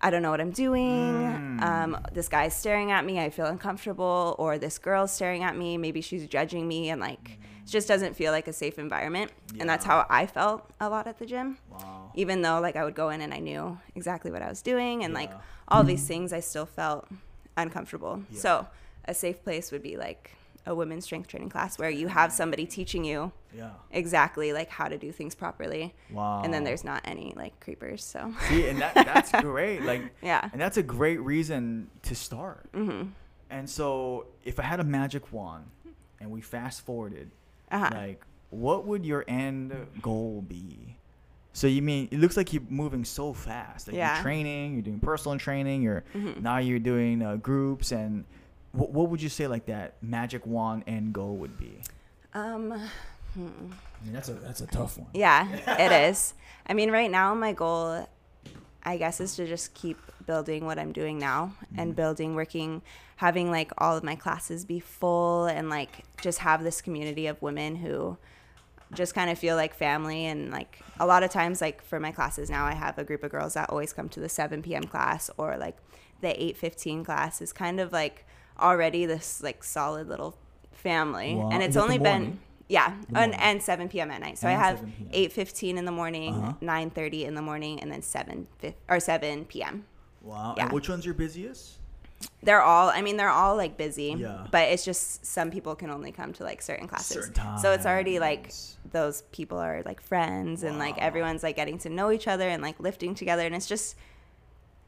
[0.01, 1.13] I don't know what I'm doing.
[1.59, 1.63] Mm.
[1.63, 3.19] Um, this guy's staring at me.
[3.19, 4.37] I feel uncomfortable.
[4.39, 5.79] Or this girl's staring at me.
[5.79, 6.91] Maybe she's judging me.
[6.91, 9.33] And like, it just doesn't feel like a safe environment.
[9.59, 11.59] And that's how I felt a lot at the gym.
[11.71, 12.13] Wow.
[12.15, 15.03] Even though like I would go in and I knew exactly what I was doing.
[15.05, 15.39] And like Yeah.
[15.69, 17.09] all these things, I still felt
[17.57, 18.23] uncomfortable.
[18.31, 18.41] Yeah.
[18.41, 18.67] So
[19.07, 20.33] a safe place would be like
[20.67, 23.71] a women's strength training class where you have somebody teaching you Yeah.
[23.93, 25.95] exactly like how to do things properly.
[26.11, 26.43] Wow.
[26.43, 28.05] And then there's not any like creepers.
[28.05, 29.83] So See, and that, that's great.
[29.83, 30.49] Like, yeah.
[30.53, 32.71] and that's a great reason to start.
[32.73, 33.09] Mm-hmm.
[33.49, 35.67] And so, if I had a magic wand,
[36.21, 37.31] and we fast forwarded,
[37.71, 37.91] Uh-huh.
[37.95, 40.97] like, what would your end goal be?
[41.53, 43.87] So you mean it looks like you're moving so fast.
[43.89, 44.15] Like Yeah.
[44.17, 46.43] you're training, you're doing personal training, you're Mhm.
[46.43, 48.25] now you're doing uh, groups, and
[48.77, 51.79] what, what would you say like that magic wand end goal would be?
[52.35, 52.71] Um,
[53.35, 53.49] hmm.
[54.01, 55.09] I mean, that's a that's a tough one.
[55.15, 56.35] Yeah, it is.
[56.67, 58.09] I mean, right now, my goal,
[58.85, 61.97] I guess, is to just keep building what I'm doing now and Mhm.
[61.97, 62.83] building, working,
[63.17, 67.41] having like all of my classes be full and like just have this community of
[67.41, 68.19] women who
[68.93, 70.27] just kind of feel like family.
[70.27, 73.23] And like a lot of times, like for my classes now, I have a group
[73.23, 74.85] of girls that always come to the 7 p.m.
[74.85, 75.77] class or like
[76.21, 78.27] the 8:15 class is kind of like
[78.61, 80.37] already this like solid little
[80.73, 81.35] family.
[81.35, 81.51] Wow.
[81.51, 82.39] And it's only been
[82.69, 84.11] yeah, and, and 7 p.m.
[84.11, 84.39] at night.
[84.39, 85.31] So I have 7 p.m..
[85.31, 86.53] 8:15 in the morning, Uh-huh.
[86.61, 89.85] 9:30 in the morning, and then 7 fif- or 7 p.m.
[90.23, 90.55] Wow.
[90.57, 90.65] Yeah.
[90.65, 91.79] And which one's your busiest?
[92.43, 94.47] They're all, I mean, they're all like busy, Yeah.
[94.51, 97.27] but it's just some people can only come to like certain classes.
[97.27, 98.53] Certain So it's already like
[98.91, 102.63] those people are like friends and like everyone's like getting to know each other and
[102.63, 103.97] like lifting together, and it's just.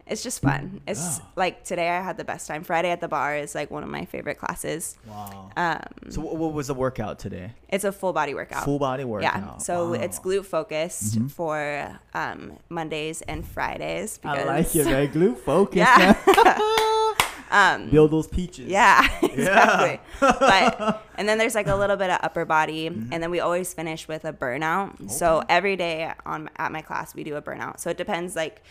[0.09, 0.81] It's just fun.
[0.87, 1.25] It's Yeah.
[1.37, 2.65] like today I had the best time.
[2.65, 4.97] Friday at the bar is like one of my favorite classes.
[5.07, 5.51] Wow.
[5.57, 7.53] Um, so what, was the workout today?
[7.69, 8.65] it's a full body workout.
[8.65, 9.35] Full body workout.
[9.37, 9.93] Yeah, so Wow.
[9.95, 11.31] it's glute focused Mhm.
[11.31, 14.19] for um, Mondays and Fridays.
[14.25, 15.13] I like it, because- right?
[15.13, 15.77] Glute focused.
[15.77, 16.15] Yeah.
[17.51, 18.69] um, Build those peaches.
[18.69, 20.01] yeah, exactly.
[20.23, 20.33] Yeah.
[20.41, 23.09] but and then there's like a little bit of upper body, Mhm.
[23.13, 25.11] and then we always finish with a burnout.
[25.11, 27.81] So every day on at my class we do a burnout.
[27.81, 28.63] So it depends like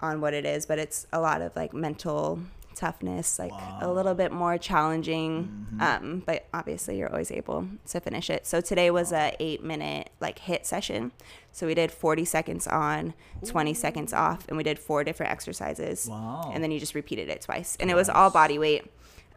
[0.00, 2.40] on what it is, but it's a lot of like mental
[2.74, 5.66] toughness, like a little bit more challenging.
[5.74, 5.82] Mhm.
[5.82, 8.46] Um, but obviously, you're always able to finish it.
[8.46, 11.12] So today was a eight minute like HIIT session.
[11.52, 13.12] So we did 40 seconds on,
[13.44, 16.06] 20 seconds off, and we did four different exercises.
[16.10, 16.50] Wow.
[16.54, 18.90] And then you just repeated it twice, and it was all body weight,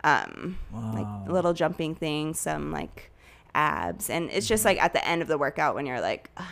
[0.04, 0.94] um, Wow.
[0.94, 3.12] like little jumping things, some like
[3.56, 6.30] abs, and it's just like at the end of the workout when you're like.
[6.38, 6.46] "Ugh,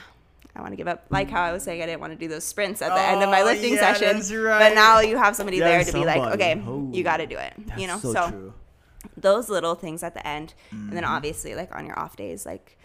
[0.56, 1.06] I want to give up.
[1.10, 3.24] Like how I was saying, I didn't want to do those sprints at the end
[3.24, 4.18] of my Oh, lifting yeah, session.
[4.18, 7.26] that's But now you have somebody there to be like, okay, Oh, you got to
[7.26, 7.54] do it.
[7.68, 8.54] That's you know, so, so true.
[9.16, 11.10] those little things at the end and then Mhm.
[11.10, 12.78] obviously like on your off days like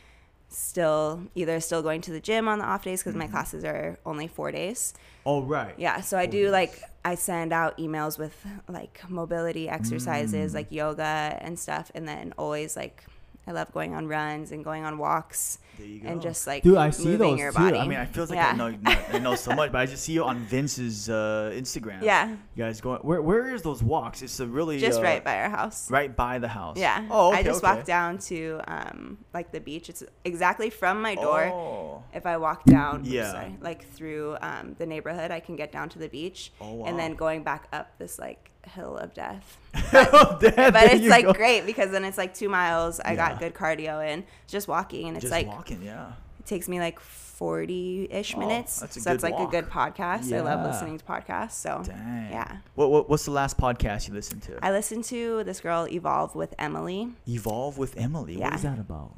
[0.49, 3.19] still either still going to the gym on the off days because Mm-hmm.
[3.21, 4.95] my classes are only four days
[5.27, 5.75] Oh right.
[5.77, 6.53] yeah so i do days.
[6.53, 10.55] like i send out emails with like mobility exercises Mm.
[10.55, 13.05] like yoga and stuff and then always like
[13.47, 15.66] i love going on runs and going on walks There you go.
[16.05, 17.59] And just like Dude, I see moving those your too.
[17.59, 18.51] body I mean, I feel like yeah.
[18.51, 18.77] I know
[19.13, 22.03] I know so much, but I just see you on Vince's uh, Instagram.
[22.03, 23.01] yeah You guys going?
[23.01, 24.23] Where Where is those walks?
[24.23, 26.77] It's a really just uh, right by our house right by the house.
[26.79, 27.75] yeah Oh, okay, i just okay.
[27.75, 32.03] walked down to um like the beach it's exactly from my door Oh.
[32.15, 33.33] if I walk down, Yeah.
[33.33, 36.87] sorry, like through um, the neighborhood, I can get down to the beach, Oh, wow.
[36.87, 39.59] and then going back up this like hill of death.
[39.93, 41.33] Oh, there- But there it's like go.
[41.33, 43.01] great because then it's like two miles.
[43.01, 43.31] I Yeah.
[43.31, 46.13] got good cardio in just walking, and it's Just like walking, yeah.
[46.41, 48.81] it takes me like forty ish Oh, minutes.
[48.81, 50.33] that's so it's good like a good podcast.
[50.33, 51.53] I love listening to podcasts.
[51.53, 52.29] So Dang.
[52.31, 54.59] yeah, What, what What's the last podcast you listened to?
[54.65, 57.11] I listened to this girl evolve with Emily.
[57.29, 58.37] Evolve with Emily.
[58.39, 58.55] What Yeah.
[58.55, 59.13] is that about?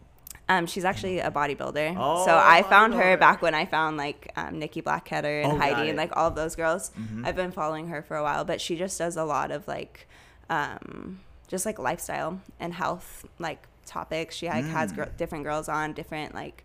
[0.50, 1.94] Um, she's actually a bodybuilder.
[1.98, 5.58] Oh, so I found her back when I found like um, Nikki Blackketter and Oh,
[5.58, 6.90] Heidi and like all of those girls.
[6.98, 7.26] Mhm.
[7.26, 10.08] I've been following her for a while, but she just does a lot of like,
[10.48, 14.36] um, just like lifestyle and health like topics.
[14.36, 14.96] She like has Mm.
[14.96, 16.64] gr- different girls on, different like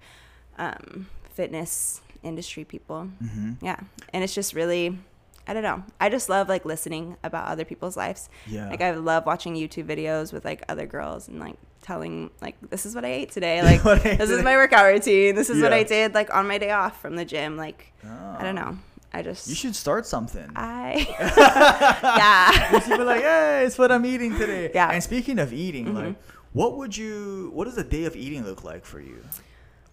[0.57, 3.09] um, fitness industry people.
[3.21, 3.65] Mm-hmm.
[3.65, 3.79] Yeah,
[4.13, 4.97] and it's just really.
[5.45, 5.83] I don't know.
[5.99, 8.29] I just love like listening about other people's lives.
[8.47, 8.69] Yeah.
[8.69, 12.85] Like I love watching YouTube videos with like other girls and like telling like this
[12.87, 13.61] is what I ate today.
[13.69, 15.35] Like What I ate this is my workout routine.
[15.35, 17.57] This is what I did like on my day off from the gym.
[17.57, 18.71] Like I don't Oh.
[18.71, 18.77] know.
[19.15, 20.49] I just You should start something.
[20.55, 21.05] I
[22.17, 22.73] yeah.
[22.73, 24.71] You should be like, hey, it's what I'm eating today.
[24.73, 24.89] Yeah.
[24.91, 25.93] And speaking of eating, Mhm.
[25.95, 26.15] like,
[26.53, 27.51] what would you?
[27.53, 29.23] What does a day of eating look like for you?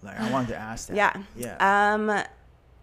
[0.02, 0.96] Like, I wanted to ask that.
[0.96, 1.12] Yeah.
[1.36, 1.92] Yeah.
[1.94, 2.10] Um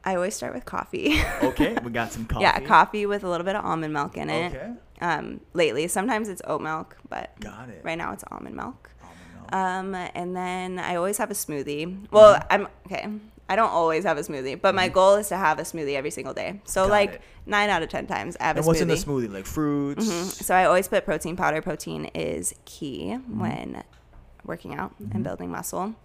[0.05, 1.19] I always start with coffee.
[1.41, 2.43] okay, we got some coffee.
[2.43, 4.53] Yeah, coffee with a little bit of almond milk in it.
[4.55, 4.71] Okay.
[5.01, 7.81] Um lately sometimes it's oat milk, but Got it.
[7.83, 8.91] right now it's almond milk.
[9.53, 12.07] Um, and then I always have a smoothie.
[12.11, 12.47] Well, Mm-hmm.
[12.51, 13.07] I'm okay.
[13.49, 16.11] I don't always have a smoothie, but my goal is to have a smoothie every
[16.11, 16.59] single day.
[16.65, 17.21] So Got like it.
[17.45, 18.89] nine out of ten times I have and a what's smoothie.
[18.89, 19.33] What's in the smoothie?
[19.33, 20.05] Like fruits.
[20.05, 20.43] Mhm.
[20.43, 21.61] So I always put protein powder.
[21.61, 23.39] Protein is key Mm-hmm.
[23.39, 23.83] when
[24.43, 25.95] working out and building muscle.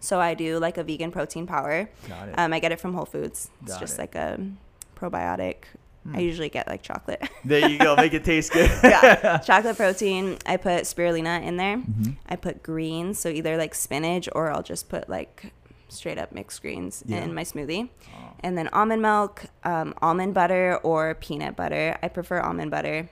[0.00, 1.88] So I do like a vegan protein powder.
[2.08, 2.34] Got it.
[2.36, 3.48] Um, I get it from Whole Foods.
[3.62, 3.98] It's Got just it.
[4.00, 4.40] like a
[4.96, 5.64] probiotic.
[6.04, 6.16] Hmm.
[6.16, 7.22] I usually get like chocolate.
[7.44, 7.94] there you go.
[7.96, 8.70] Make it taste good.
[8.84, 10.38] yeah, chocolate protein.
[10.46, 11.76] I put spirulina in there.
[11.78, 12.16] Mhm.
[12.28, 15.52] I put greens, so either like spinach or I'll just put like
[15.88, 17.18] straight up mixed greens Yeah.
[17.22, 17.88] in my smoothie.
[18.14, 18.32] Oh.
[18.40, 21.96] And then almond milk, um, almond butter, or peanut butter.
[22.02, 23.08] I prefer almond butter.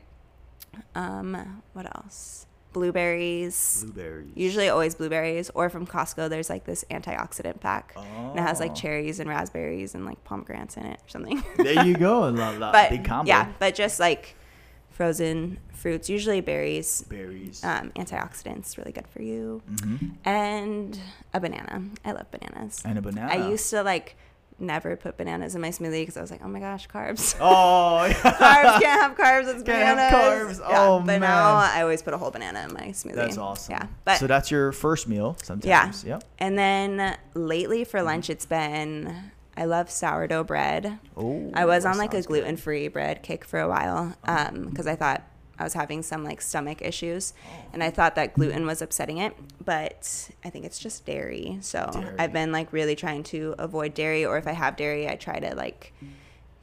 [0.94, 2.46] Um, what else?
[2.72, 3.82] Blueberries.
[3.84, 4.28] Blueberries.
[4.34, 5.50] Usually always blueberries.
[5.54, 7.94] Or from Costco, there's like this antioxidant pack.
[7.96, 8.74] And it has like Oh.
[8.74, 11.42] cherries and raspberries and like pomegranates in it or something.
[11.56, 12.28] There you go.
[12.30, 13.28] La, la, but big combo.
[13.28, 14.36] yeah, but just like
[14.90, 17.02] frozen fruits, usually berries.
[17.08, 17.64] Berries.
[17.64, 19.62] Um, antioxidants, really good for you.
[19.80, 20.98] hmm And
[21.32, 21.82] a banana.
[22.04, 22.82] I love bananas.
[22.84, 23.32] And a banana.
[23.32, 24.16] I used to like
[24.60, 27.34] never put bananas in my smoothie because I was like, oh my gosh, carbs.
[27.40, 28.04] Oh.
[28.06, 28.14] yeah.
[28.14, 29.54] carbs can't have carbs.
[29.54, 30.58] It's Can't have bananas.
[30.60, 30.70] carbs.
[30.70, 31.56] Yeah, Oh, but now.
[31.56, 33.14] I always put a whole banana in my smoothie.
[33.14, 33.72] That's awesome.
[33.72, 36.04] Yeah, but so that's your first meal sometimes.
[36.04, 36.14] Yeah.
[36.14, 36.24] Yep.
[36.38, 40.98] and then lately for lunch, it's been I love sourdough bread.
[41.16, 41.50] Oh.
[41.54, 42.18] I was on like a.
[42.18, 42.26] Uh-huh.
[42.28, 45.22] gluten free bread kick for a while because I thought
[45.60, 47.64] I was having some like stomach issues, Oh.
[47.74, 51.58] and I thought that gluten was upsetting it, but I think it's just dairy.
[51.60, 52.16] So Dairy.
[52.18, 55.38] I've been like really trying to avoid dairy, or if I have dairy, I try
[55.38, 55.92] to like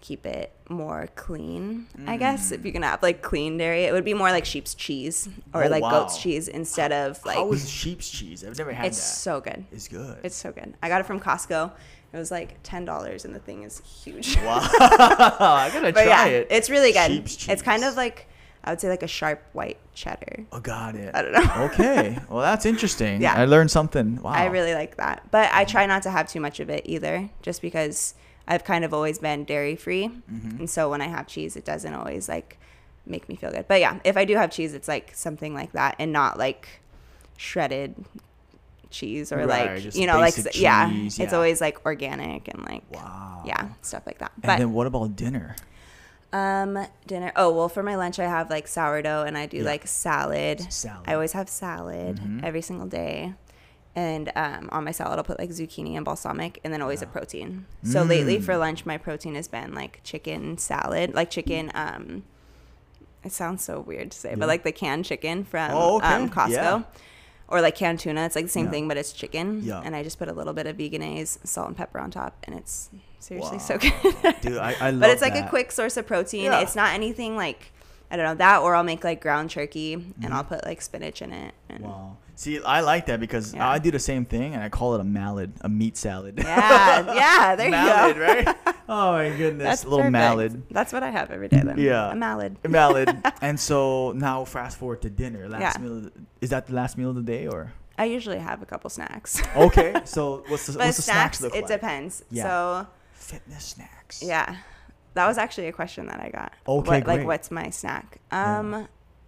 [0.02, 1.88] keep it more clean.
[2.06, 4.74] I guess if you can have like clean dairy, it would be more like sheep's
[4.74, 7.36] cheese or Oh, like goat's cheese instead of like.
[7.38, 8.44] How is sheep's cheese?
[8.44, 9.20] I've never had it's that.
[9.20, 9.66] so good.
[9.72, 10.18] It's good.
[10.24, 10.74] It's so good.
[10.82, 11.72] I got it from Costco.
[12.14, 14.38] It was like ten dollars, and the thing is huge.
[14.38, 14.60] wow.
[14.80, 16.48] I gotta try yeah, it.
[16.50, 17.12] it's really good.
[17.12, 18.28] Sheep's It's kind of like
[18.68, 20.46] I would say like a sharp white cheddar.
[20.52, 21.16] Oh, got it.
[21.16, 21.54] I don't know.
[21.74, 22.20] okay.
[22.30, 23.22] Well, that's interesting.
[23.22, 23.34] Yeah.
[23.36, 24.22] I learned something.
[24.22, 24.32] Wow.
[24.32, 27.30] I really like that, but I try not to have too much of it either,
[27.42, 28.14] just because
[28.48, 30.60] I've kind of always been dairy free, Mm-hmm.
[30.60, 32.58] and so when I have cheese, it doesn't always like
[33.06, 33.68] make me feel good.
[33.68, 36.68] But yeah, if I do have cheese, it's like something like that, and not like
[37.38, 37.96] shredded
[38.90, 39.48] cheese or Right,
[39.84, 43.44] like you know like basic s- yeah, it's always like organic and like Wow.
[43.46, 44.32] yeah stuff like that.
[44.36, 45.56] And But then what about dinner?
[46.34, 47.32] Um, dinner.
[47.36, 49.63] Oh well, for my lunch I have like sourdough, and I do Yeah.
[49.63, 50.72] like salad.
[50.72, 51.04] Salad.
[51.08, 52.44] I always have salad Mhm.
[52.44, 53.34] every single day,
[53.96, 57.08] and um, on my salad I'll put like zucchini and balsamic, and then always a
[57.08, 57.66] protein.
[57.84, 58.44] So lately Mm.
[58.44, 61.72] for lunch my protein has been like chicken salad, like chicken.
[61.74, 62.24] Um,
[63.24, 64.36] it sounds so weird to say, Yeah.
[64.36, 66.08] but like the canned chicken from Oh, okay.
[66.13, 66.52] um, Costco.
[66.52, 66.82] Yeah.
[67.50, 69.62] Or like canned tuna, it's like the same thing, but it's chicken.
[69.63, 69.82] Yeah.
[69.84, 72.54] And I just put a little bit of Vegenaise, salt and pepper on top, and
[72.54, 73.64] it's seriously Wow.
[73.64, 73.94] so good.
[74.42, 76.46] Dude, I, I love but it's like a quick source of protein.
[76.46, 76.60] Yeah.
[76.62, 77.72] It's not anything like
[78.10, 80.32] I don't know that, or I'll make like ground turkey and Mhm.
[80.32, 81.54] I'll put like spinach in it.
[81.70, 82.18] And Wow.
[82.36, 83.68] See, I like that because Yeah.
[83.68, 86.36] I do the same thing, and I call it a mallet, a meat salad.
[86.38, 88.22] Yeah, yeah, there you mallet, go.
[88.22, 88.56] right?
[88.90, 90.12] Oh my goodness, That's a little perfect.
[90.14, 90.70] mallet.
[90.72, 91.78] That's what I have every day then.
[91.78, 92.10] Yeah.
[92.12, 92.54] a mallet.
[92.64, 93.10] A mallet.
[93.42, 95.50] and so now fast forward to dinner.
[95.50, 95.82] Last Yeah.
[95.84, 96.10] meal.
[96.40, 97.74] Is that the last meal of the day or?
[97.98, 99.42] I usually have a couple snacks.
[99.58, 99.94] Okay.
[100.06, 101.72] So what's the, what's the snacks, snacks, look it like?
[101.72, 102.24] It depends.
[102.32, 102.44] Yeah.
[102.44, 102.88] So
[103.20, 104.24] Fitness snacks.
[104.24, 104.58] yeah,
[105.16, 106.54] that was actually a question that I got.
[106.68, 107.18] Okay, what, great.
[107.20, 108.20] Like, what's my snack?
[108.32, 108.60] Yeah.
[108.60, 108.88] Um,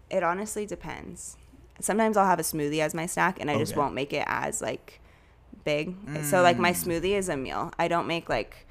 [0.09, 1.35] it honestly depends.
[1.81, 4.61] Sometimes I'll have a smoothie as my snack, and I just won't make it as
[4.61, 4.99] like
[5.63, 5.95] big.
[6.23, 6.85] So like my Mm.
[7.01, 7.71] smoothie is a meal.
[7.77, 8.65] I don't make like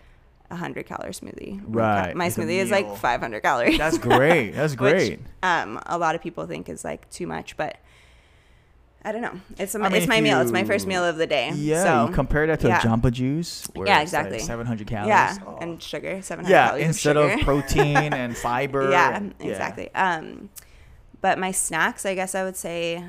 [0.51, 1.61] a hundred calorie smoothie.
[1.67, 3.77] Right, My it's smoothie is like five hundred calories.
[3.79, 4.53] That's great.
[4.53, 5.21] That's which, great.
[5.43, 7.77] um, a lot of people think is like too much, but
[9.09, 9.40] I don't know.
[9.59, 10.40] It's a, I mean, it's my meal.
[10.40, 11.51] It's my first meal of the day.
[11.55, 12.79] Yeah, So, you compare that to yeah.
[12.79, 13.66] a Jamba Juice.
[13.75, 14.47] Where Yeah, it's like exactly.
[14.47, 15.09] 700 calories.
[15.09, 15.57] yeah, Oh.
[15.62, 16.87] and sugar, seven hundred yeah, calories.
[16.87, 18.90] instead of, of protein and fiber.
[18.90, 19.92] yeah, and- exactly.
[19.94, 20.51] Um,
[21.23, 23.03] but my snacks, I guess I would say,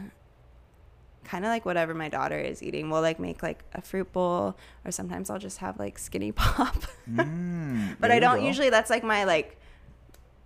[1.25, 2.89] kind of like whatever my daughter is eating.
[2.89, 6.75] We'll like make like a fruit bowl, or sometimes I'll just have like skinny pop.
[7.11, 8.69] Mm, but I don't usually.
[8.69, 9.57] That's like my like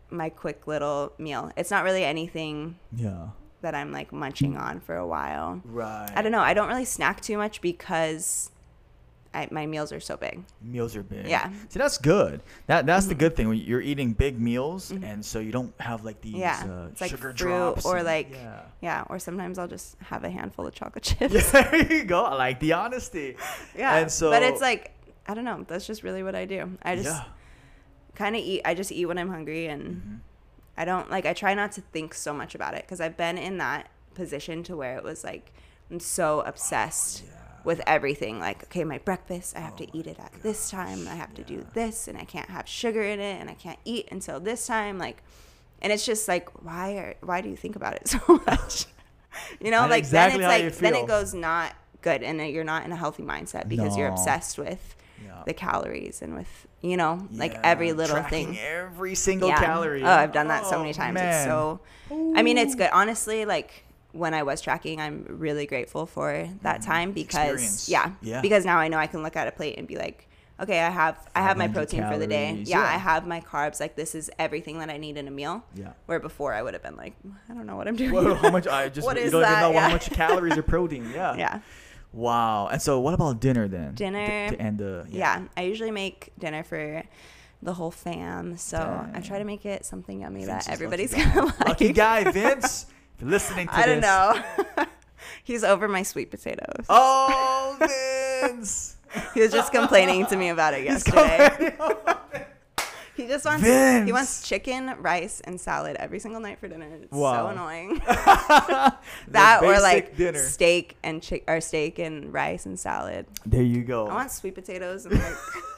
[0.09, 1.51] my quick little meal.
[1.55, 3.27] It's not really anything Yeah.
[3.63, 5.59] That I'm like munching on for a while.
[5.65, 6.11] Right.
[6.15, 6.39] I don't know.
[6.39, 8.51] I don't really snack too much because
[9.33, 10.43] I, my meals are so big.
[10.61, 11.25] Meals are big.
[11.27, 11.49] Yeah.
[11.69, 12.43] See, that's good.
[12.67, 13.19] That that's the Mhm.
[13.19, 13.47] good thing.
[13.49, 15.03] When you're eating big meals, Mhm.
[15.03, 18.05] and so you don't have like these Yeah, uh, it's like sugar drops or and-
[18.05, 18.61] like- yeah.
[18.81, 21.33] Yeah, or sometimes I'll just have a handful of chocolate chips.
[21.33, 22.23] Yeah, there you go.
[22.23, 23.35] I like the honesty.
[23.75, 23.95] Yeah.
[23.97, 24.91] And so, but it's like
[25.25, 25.65] I don't know.
[25.67, 26.77] That's just really what I do.
[26.83, 27.23] I just yeah.
[28.13, 28.61] kind of eat.
[28.65, 30.19] I just eat when I'm hungry, and Mhm.
[30.77, 31.25] I don't like.
[31.25, 34.63] I try not to think so much about it because I've been in that position
[34.63, 35.53] to where it was like
[35.91, 37.31] I'm so obsessed Yeah.
[37.63, 38.39] with everything.
[38.39, 41.07] Like, okay, my breakfast, I have Oh to eat it at this time.
[41.07, 43.79] I have to do this, and I can't have sugar in it, and I can't
[43.85, 44.97] eat until this time.
[44.97, 45.21] Like,
[45.81, 48.85] and it's just like, why are why do you think about it so much?
[49.59, 52.45] you know, know like exactly then it's like then it goes not good, and uh,
[52.45, 55.43] you're not in a healthy mindset because you're obsessed with Yeah.
[55.45, 58.59] the calories and with you know like every little tracking thing.
[58.59, 59.59] Every single Yeah.
[59.63, 60.03] calorie.
[60.03, 61.15] Oh, I've done that so Oh, many times.
[61.15, 61.33] man.
[61.33, 61.79] It's so.
[62.35, 62.89] I mean, it's good.
[62.93, 66.85] Honestly, like when I was tracking, I'm really grateful for that Mhm.
[66.85, 67.89] time because Experience.
[67.89, 68.41] yeah, Yeah.
[68.41, 70.27] because now I know I can look at a plate and be like,
[70.59, 72.51] okay, I have I have my 500 protein for the day.
[72.51, 72.83] Yeah, Yeah.
[72.95, 73.79] I have my carbs.
[73.79, 75.63] Like this is everything that I need in a meal.
[75.73, 75.93] Yeah.
[76.05, 77.13] Where before I would have been like,
[77.49, 78.13] I don't know what I'm doing.
[78.35, 78.67] How much?
[78.67, 79.71] I just What you is don't even that?
[79.71, 81.09] know how much calories or protein.
[81.13, 81.35] Yeah.
[81.35, 81.59] yeah.
[82.13, 82.67] Wow.
[82.67, 83.95] And so, what about dinner then?
[83.95, 84.49] Dinner.
[84.49, 85.05] To, to end the.
[85.09, 87.03] yeah, I usually make dinner for
[87.63, 88.57] the whole fam.
[88.57, 91.67] So I try to make it something yummy Vince that everybody's gonna like.
[91.67, 92.85] Lucky guy, Vince.
[93.15, 93.83] If you're listening to this.
[93.83, 94.85] I don't know.
[95.43, 96.85] He's over my sweet potatoes.
[96.89, 97.77] Oh,
[98.47, 98.97] Vince.
[99.33, 101.75] He was just complaining to me about it yesterday.
[103.15, 104.07] He just wants Vince.
[104.07, 106.87] he wants chicken, rice, and salad every single night for dinner.
[107.03, 107.45] It's Wow.
[107.45, 108.01] so annoying.
[109.29, 110.39] That or like dinner.
[110.39, 113.25] steak and chick or steak and rice and salad.
[113.45, 114.07] There you go.
[114.07, 115.19] I want sweet potatoes and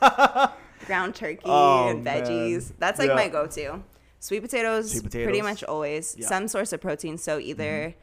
[0.01, 0.51] like
[0.87, 2.69] ground turkey Oh, and veggies.
[2.69, 2.75] man.
[2.79, 3.15] That's like Yeah.
[3.15, 3.83] my go-to.
[4.19, 6.27] Sweet potatoes, Sweet pretty much always Yeah.
[6.27, 7.17] some source of protein.
[7.17, 7.49] So mm-hmm.
[7.49, 7.95] either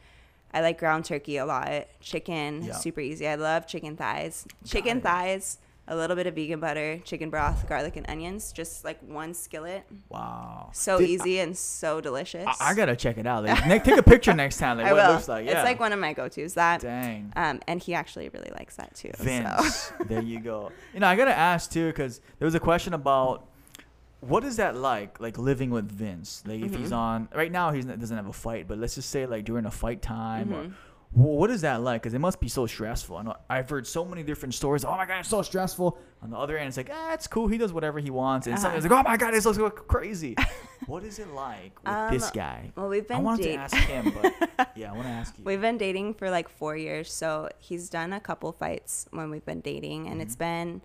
[0.53, 2.73] I like ground turkey a lot, chicken, Yeah.
[2.73, 3.27] super easy.
[3.27, 4.45] I love chicken thighs.
[4.65, 8.99] Chicken thighs, a little bit of vegan butter, chicken broth, garlic and onions, just like
[9.01, 9.83] one skillet.
[10.09, 10.69] wow.
[10.73, 12.45] So Dude, easy and so delicious.
[12.47, 13.43] I, I gotta check it out.
[13.43, 14.77] Like, ne- take a picture next time.
[14.77, 15.09] Like I what will.
[15.11, 15.45] it looks like.
[15.45, 15.53] Yeah.
[15.59, 16.53] It's like one of my go-tos.
[16.53, 17.33] That Dang.
[17.35, 19.11] um, and he actually really likes that too.
[19.17, 19.23] So.
[19.23, 19.91] Vince.
[20.07, 20.71] there you go.
[20.93, 23.45] You know, I gotta ask too, because there was a question about
[24.21, 26.43] what is that like, like living with Vince.
[26.45, 26.95] Like if he's Mhm.
[26.97, 29.71] on right now, he doesn't have a fight, but let's just say like during a
[29.71, 30.53] fight time Mhm.
[30.69, 30.73] or.
[31.13, 32.01] Wh- What is that like?
[32.01, 33.17] Because it must be so stressful.
[33.17, 34.83] I know I've heard so many different stories.
[34.85, 35.97] Oh my god, it's so stressful.
[36.21, 37.47] On the other end, it's like, ah, it's cool.
[37.47, 38.47] He does whatever he wants.
[38.47, 38.63] And Uh-huh.
[38.63, 40.35] sometimes like, oh my god, it's so so crazy.
[40.87, 42.71] what is it like with this Um, guy?
[42.75, 43.17] Well, we've been.
[43.17, 43.59] I wanted to dating.
[43.59, 45.43] ask him, but yeah, I want to ask you.
[45.43, 49.45] We've been dating for like four years, so he's done a couple fights when we've
[49.45, 50.21] been dating, and Mm-hmm.
[50.21, 50.81] it's been,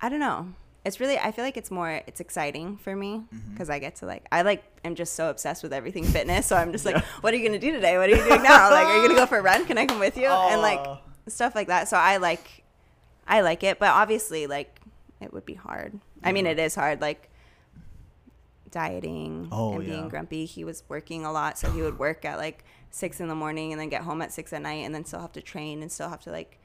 [0.00, 0.48] I don't know.
[0.84, 3.52] It's really, I feel like it's more, it's exciting for me Mm-hmm.
[3.52, 6.46] because I get to like, I like, i'm just so obsessed with everything fitness.
[6.46, 7.02] So I'm just like, Yeah.
[7.22, 7.96] what are you gonna do today?
[7.96, 8.70] What are you doing now?
[8.70, 9.64] Like, are you gonna go for a run?
[9.64, 10.26] Can I come with you?
[10.28, 10.84] And like
[11.28, 11.88] stuff like that.
[11.88, 12.64] So I like,
[13.26, 14.78] I like it, but obviously, like,
[15.22, 15.98] it would be hard.
[16.22, 17.00] I mean, it is hard.
[17.00, 17.30] Like,
[18.70, 20.08] dieting Oh, and being yeah.
[20.10, 20.44] grumpy.
[20.44, 23.72] He was working a lot, so he would work at like six in the morning
[23.72, 25.90] and then get home at six at night, and then still have to train and
[25.90, 26.58] still have to like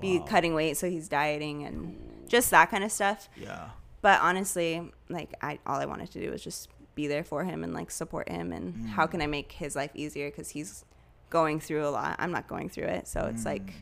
[0.00, 0.24] be Wow.
[0.26, 0.76] cutting weight.
[0.76, 1.96] So he's dieting and
[2.28, 3.28] just that kind of stuff.
[3.36, 3.68] Yeah.
[4.02, 7.64] But honestly, like I all I wanted to do was just be there for him
[7.64, 8.88] and like support him and Mm.
[8.90, 10.84] how can I make his life easier because he's
[11.30, 12.16] going through a lot.
[12.18, 13.30] I'm not going through it, so Mm.
[13.30, 13.72] it's like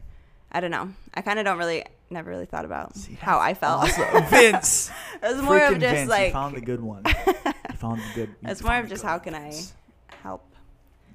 [0.54, 0.90] I don't know.
[1.14, 3.84] I kind of don't really never really thought about See, how I felt.
[3.84, 4.24] Awesome.
[4.30, 4.90] Vince.
[5.22, 6.10] it was more Freaking of just Vince.
[6.10, 7.02] like you found the good one.
[7.06, 8.34] You found the good.
[8.42, 9.50] it's more of just how can I
[10.22, 10.44] help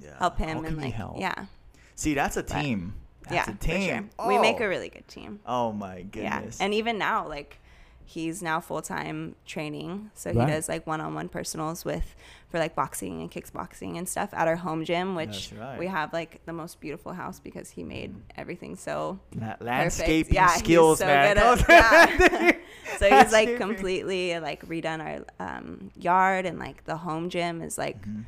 [0.02, 0.18] Yeah.
[0.18, 1.18] help How him can and like help?
[1.20, 1.46] yeah
[1.94, 2.94] See, that's a But- team.
[3.28, 4.10] That's yeah a team.
[4.18, 4.28] sure.
[4.28, 4.64] We make Oh.
[4.64, 5.40] a really good team.
[5.46, 6.58] Oh my goodness.
[6.58, 7.60] Yeah, and even now, like
[8.04, 12.14] he's now full time training, so he does like one on one personals with
[12.48, 15.78] for like boxing and kickboxing and stuff at our home gym, which right.
[15.78, 19.60] we have like the most beautiful house because he made everything so perfect.
[19.62, 21.36] landscaping Yeah, skills, so man.
[21.36, 22.52] at- yeah.
[22.98, 25.00] so he's like completely like redone
[25.40, 28.24] our um, yard and like the home gym is like Mhm.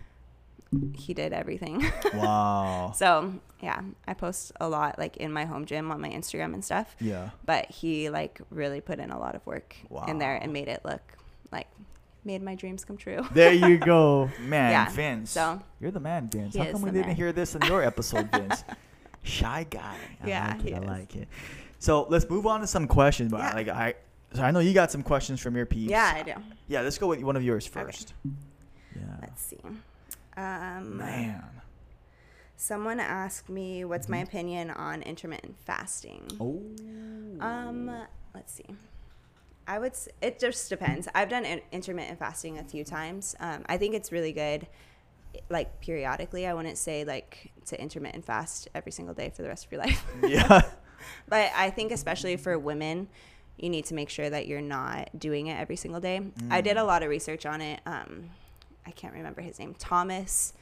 [0.97, 1.91] He did everything.
[2.15, 2.93] Wow.
[2.95, 6.65] so yeah, I post a lot like in my home gym on my Instagram and
[6.65, 7.31] stuff Yeah.
[7.45, 9.77] but he like really put in a lot of work
[10.09, 11.03] in there and made it look
[11.53, 11.67] like
[12.25, 13.27] made my dreams come true.
[13.33, 14.71] There you go, man.
[14.73, 15.31] Yeah, Vince.
[15.31, 16.55] so- you're the man, Vince.
[16.57, 17.17] How come we didn't man.
[17.17, 18.63] hear this in your episode, Vince?
[19.23, 19.97] Shy guy.
[20.23, 20.75] I Yeah, like it.
[20.75, 21.29] I like it.
[21.79, 23.31] So let's move on to some questions.
[23.31, 23.55] But Yeah.
[23.55, 23.95] like I,
[24.35, 25.91] so I know you got some questions from your peeps.
[25.91, 26.33] yeah, I do.
[26.69, 26.83] Yeah.
[26.83, 27.85] Let's go with one of yours Okay.
[27.85, 28.15] first.
[28.95, 29.03] Yeah.
[29.23, 29.59] Let's see.
[30.37, 31.43] Um, Man.
[32.57, 36.23] someone asked me what's my opinion on intermittent fasting.
[36.39, 37.39] Mm-hmm.
[37.43, 37.47] Oh.
[37.47, 37.91] Um,
[38.35, 38.67] let's see.
[39.67, 39.93] I would.
[39.93, 41.09] s- It just depends.
[41.15, 43.35] I've done in- intermittent fasting a few times.
[43.41, 44.67] Um, I think it's really good.
[45.49, 49.67] Like periodically, I wouldn't say like to intermittent fast every single day for the rest
[49.67, 50.05] of your life.
[50.27, 50.63] yeah.
[51.29, 53.09] But I think especially for women,
[53.57, 56.21] you need to make sure that you're not doing it every single day.
[56.51, 57.81] I did a lot of research on it.
[57.87, 58.29] Um,
[58.87, 60.53] I can't remember his name, Thomas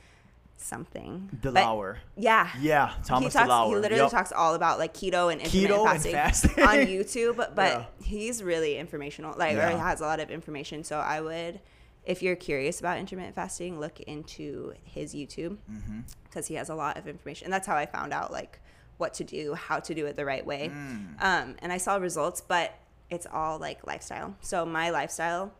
[0.56, 1.28] something.
[1.40, 1.98] But- DeLauer.
[2.16, 2.50] yeah.
[2.60, 2.92] Yeah.
[3.04, 3.68] Thomas he talks, DeLauer.
[3.68, 4.10] He literally Yep.
[4.10, 6.64] talks all about like keto and intermittent Keto and fasting, fasting.
[6.64, 7.84] on YouTube, but, but Yeah.
[8.06, 9.34] he's really informational.
[9.38, 9.72] Like, or Yeah.
[9.72, 10.82] he has a lot of information.
[10.84, 11.60] So I would,
[12.04, 16.00] if you're curious about intermittent fasting, look into his YouTube Mm-hmm.
[16.24, 17.44] because he has a lot of information.
[17.46, 18.58] And that's how I found out like
[18.96, 20.70] what to do, how to do it the right way.
[20.74, 21.22] Mm.
[21.22, 22.74] Um, and I saw results, but
[23.10, 24.34] it's all like lifestyle.
[24.40, 25.52] So my lifestyle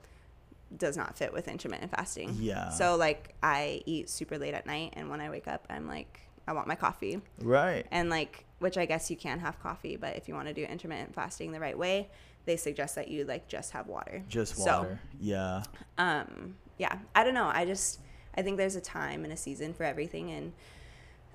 [0.76, 2.36] does not fit with intermittent fasting.
[2.38, 2.68] Yeah.
[2.70, 6.20] So like I eat super late at night, and when I wake up, I'm like,
[6.46, 7.86] I want my coffee, Right.
[7.90, 10.64] and like, which I guess you can have coffee, but if you want to do
[10.64, 12.08] intermittent fasting the right way,
[12.46, 14.22] they suggest that you like just have water.
[14.28, 15.00] Just So, water.
[15.20, 15.62] yeah.
[15.98, 17.98] um yeah i don't know i just
[18.36, 20.52] i think there's a time and a season for everything and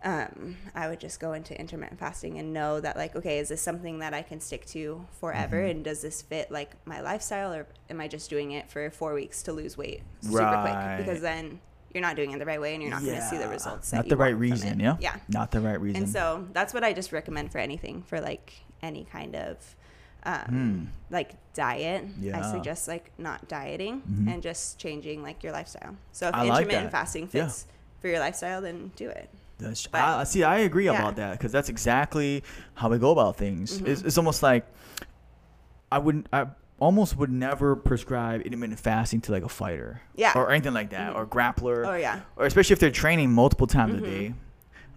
[0.03, 3.61] um i would just go into intermittent fasting and know that like okay is this
[3.61, 5.71] something that i can stick to forever Mhm.
[5.71, 9.13] and does this fit like my lifestyle or am i just doing it for four
[9.13, 10.95] weeks to lose weight super Right.
[10.97, 11.59] quick because then
[11.93, 13.49] you're not doing it the right way and you're not going to see the Yeah.
[13.51, 14.79] results Not the right reason.
[14.79, 14.97] Yeah.
[14.99, 16.01] yeah Not the right reason.
[16.03, 19.75] and so that's what I just recommend for anything, for like any kind of
[20.25, 20.85] um, Hmm.
[21.13, 22.05] like diet.
[22.19, 22.39] Yeah.
[22.39, 24.33] I suggest like not dieting Mhm.
[24.33, 25.95] and just changing like your lifestyle.
[26.13, 26.91] So if I intermittent that.
[26.91, 27.45] fasting Yeah.
[27.45, 27.67] fits
[28.01, 29.29] for your lifestyle, then do it.
[29.63, 30.99] That's, But- I, see, I agree Yeah.
[30.99, 32.43] about that because that's exactly
[32.75, 33.81] how we go about things.
[33.81, 34.05] It's, Mhm.
[34.05, 34.65] it's almost like
[35.91, 36.47] I wouldn't, I
[36.79, 40.33] almost would never prescribe intermittent fasting to like a fighter, Yeah.
[40.35, 41.15] or anything like that, Mhm.
[41.15, 42.21] or grappler, Oh yeah.
[42.35, 43.97] or especially if they're training multiple times Mhm.
[43.97, 44.33] a day.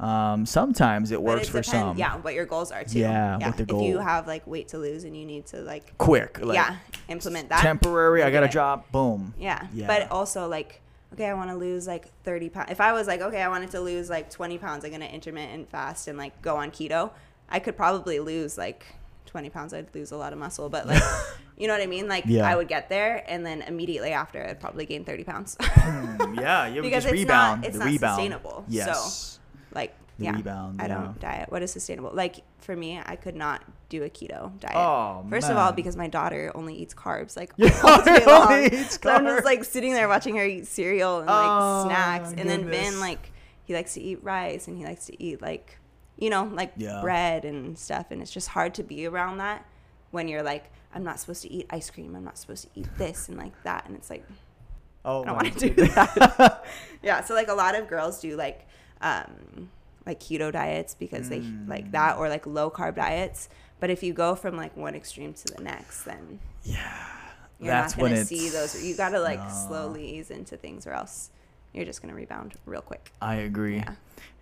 [0.01, 1.97] Um, sometimes it But works it for some.
[1.97, 2.99] Yeah, what your goals are too.
[2.99, 5.97] Yeah, what the If you have like weight to lose and you need to like,
[5.97, 6.77] Quick, like yeah,
[7.09, 7.61] implement that.
[7.61, 8.23] temporary.
[8.23, 8.53] I got to do it.
[8.53, 8.91] drop.
[8.93, 9.33] Boom.
[9.39, 9.67] Yeah.
[9.73, 9.87] Yeah.
[9.87, 10.83] But also like,
[11.17, 12.71] okay, I want to lose like 30 pounds.
[12.71, 15.13] If I was like, okay, I wanted to lose like 20 pounds, I'm going to
[15.13, 17.11] intermittent fast and like go on keto,
[17.49, 18.85] I could probably lose like
[19.27, 19.73] 20 pounds.
[19.75, 21.03] I'd lose a lot of muscle, but like,
[21.59, 22.07] you know what I mean?
[22.09, 22.47] Like Yeah.
[22.49, 25.57] I would get there and then immediately after I'd probably gain 30 pounds.
[25.61, 27.61] Hmm, yeah, you would Because just it's rebound.
[27.63, 28.15] not- it's the not rebound.
[28.15, 28.65] sustainable.
[28.69, 29.39] Yes.
[29.75, 30.37] like, The yeah.
[30.37, 30.95] rebound, I yeah.
[30.95, 31.51] don't diet.
[31.51, 32.11] What is sustainable?
[32.13, 34.75] Like for me, I could not do a keto diet.
[34.77, 38.71] Oh, First of all, because my daughter only eats carbs like Your all day long.
[38.89, 42.49] So I'm just like sitting there watching her eat cereal and like Oh, snacks, and
[42.49, 43.33] then Ben like
[43.65, 45.79] he likes to eat rice and he likes to eat like
[46.19, 47.01] you know like Yeah.
[47.01, 49.65] bread and stuff, and it's just hard to be around that
[50.11, 52.89] when you're like I'm not supposed to eat ice cream, I'm not supposed to eat
[52.99, 54.25] this and like that, and it's like
[55.05, 56.65] Oh, I don't want to do that.
[57.03, 58.67] yeah, so like a lot of girls do like
[59.01, 59.71] um
[60.07, 61.93] like keto diets because they like Mm.
[61.93, 63.49] that or like low carb diets.
[63.81, 67.07] But if you go from like one extreme to the next, then yeah.
[67.61, 68.83] you're That's not gonna see those.
[68.83, 69.49] You gotta like No.
[69.69, 71.31] slowly ease into things, or else
[71.75, 73.13] you're just gonna rebound real quick.
[73.21, 73.77] I agree.
[73.77, 73.93] Yeah.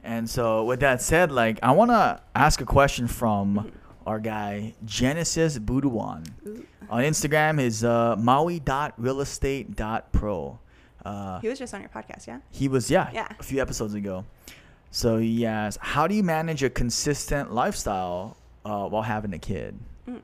[0.04, 3.70] And so, with that said, like I want to ask a question from Mhm.
[4.06, 6.64] our guy Genesis Buduan Ooh.
[6.90, 7.58] on Instagram.
[7.60, 10.58] Is uh, Maui.realestate.pro.
[11.04, 12.38] Uh, He was just on your podcast, yeah?
[12.50, 13.28] he was yeah, Yeah.
[13.38, 14.24] a few episodes ago.
[14.90, 19.78] So he asked, "How do you manage a consistent lifestyle uh, while having a kid?"
[20.08, 20.20] Mm.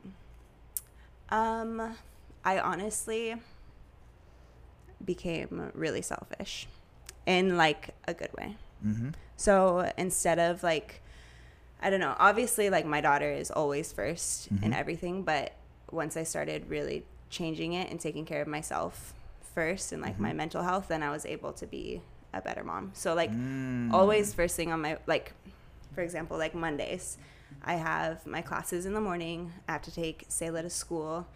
[1.29, 1.95] Um,
[2.43, 3.35] I honestly
[5.03, 6.67] became really selfish
[7.25, 8.57] in like a good way.
[8.85, 9.09] Mm-hmm.
[9.37, 11.01] So instead of like,
[11.81, 14.75] I don't know, obviously, like my daughter is always 1st in Mhm.
[14.77, 15.53] everything, but
[15.91, 19.13] once I started really changing it and taking care of myself
[19.55, 20.35] first and like my Mhm.
[20.37, 22.01] mental health, then I was able to be
[22.33, 22.91] a better mom.
[22.93, 23.91] So, like, Mm.
[23.93, 25.33] always first thing on my, like,
[25.93, 27.17] for example, like Mondays,
[27.63, 29.51] I have my classes in the morning.
[29.67, 31.27] I have to take Sayla to school.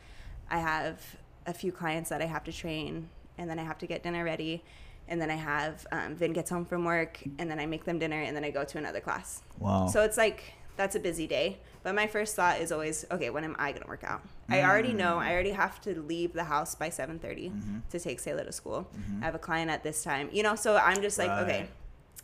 [0.49, 1.01] I have
[1.45, 4.24] a few clients that I have to train, and then I have to get dinner
[4.24, 4.63] ready.
[5.07, 7.99] And then I have um, Vin gets home from work, and then I make them
[7.99, 9.41] dinner, and then I go to another class.
[9.59, 9.88] Wow.
[9.88, 11.57] So it's like that's a busy day.
[11.84, 14.22] But my first thought is always, okay, when am I gonna work out?
[14.49, 17.82] I already know I already have to leave the house by seven Mhm.
[17.91, 18.88] to take Sayla to school.
[18.97, 19.22] Mhm.
[19.22, 20.55] I have a client at this time, you know.
[20.55, 21.68] So I'm just like, okay,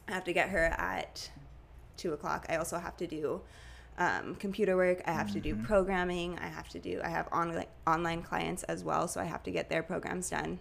[0.07, 1.29] I have to get her at
[1.97, 2.47] two o'clock.
[2.49, 3.41] I also have to do
[3.97, 5.01] um, computer work.
[5.05, 5.63] I have to do Mhm.
[5.65, 6.39] programming.
[6.39, 7.01] I have to do.
[7.03, 10.59] I have online online clients as well, so I have to get their programs done.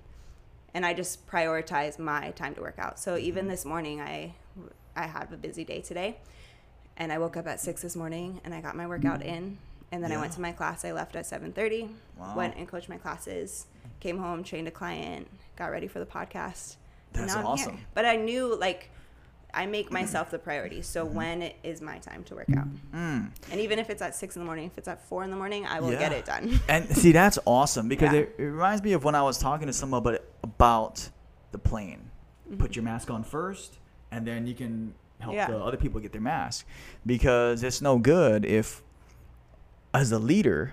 [0.75, 2.99] And I just prioritize my time to work out.
[2.99, 3.51] So even Mhm.
[3.51, 4.35] this morning, I
[4.97, 6.19] I have a busy day today,
[6.97, 9.59] and I woke up at six this morning, and I got my workout in,
[9.93, 10.85] and then I went to my class.
[10.85, 11.95] I left at seven thirty.
[12.19, 12.35] Wow.
[12.37, 13.67] Went and coached my classes.
[14.01, 16.77] Came home, trained a client, got ready for the podcast.
[17.13, 17.67] That's now I'm here.
[17.69, 17.81] awesome.
[17.95, 18.91] But I knew like
[19.55, 20.83] I make myself the priority.
[20.83, 21.13] So Mhm.
[21.13, 23.31] when it is my time to work out, Mm.
[23.51, 25.37] and even if it's at six in the morning, if it's at four in the
[25.37, 26.61] morning, I will get it done.
[26.69, 28.21] And see, that's awesome because Yeah.
[28.21, 31.09] it, it reminds me of when I was talking to someone about about
[31.53, 32.11] the plane.
[32.59, 33.79] Put your mask on first,
[34.11, 35.47] and then you can help Yeah.
[35.49, 36.65] the other people get their mask.
[37.05, 38.83] Because it's no good if,
[39.93, 40.73] as a leader,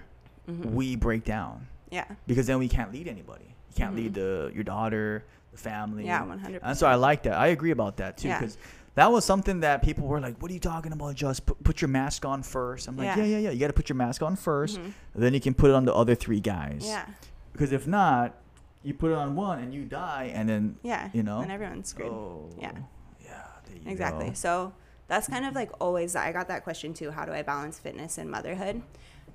[0.49, 0.71] Mhm.
[0.71, 3.45] we break down yeah, because then we can't lead anybody.
[3.69, 3.97] You can't Mhm.
[3.97, 5.25] lead the your daughter,
[5.57, 6.05] family.
[6.05, 6.61] yeah, one hundred.
[6.63, 7.33] And so I like that.
[7.33, 8.39] I agree about that too Yeah.
[8.39, 8.57] because
[8.95, 11.15] that was something that people were like, "What are you talking about?
[11.15, 12.87] Just put, put your mask on first.
[12.87, 13.17] I'm like, Yeah.
[13.17, 13.49] "Yeah, yeah, yeah.
[13.51, 14.91] You got to put your mask on 1st Mhm.
[15.15, 16.83] then you can put it on the other three guys.
[16.85, 17.05] Yeah,
[17.53, 18.35] Because if not,
[18.83, 21.09] you put it on one and you die, and then yeah.
[21.13, 21.41] You know?
[21.41, 22.11] and everyone's screwed.
[22.11, 22.71] oh Yeah.
[23.23, 23.43] yeah,
[23.85, 24.27] Exactly.
[24.27, 24.33] go.
[24.33, 24.73] So
[25.07, 26.15] that's kind of like always.
[26.15, 27.11] I got that question too.
[27.11, 28.81] How do I balance fitness and motherhood?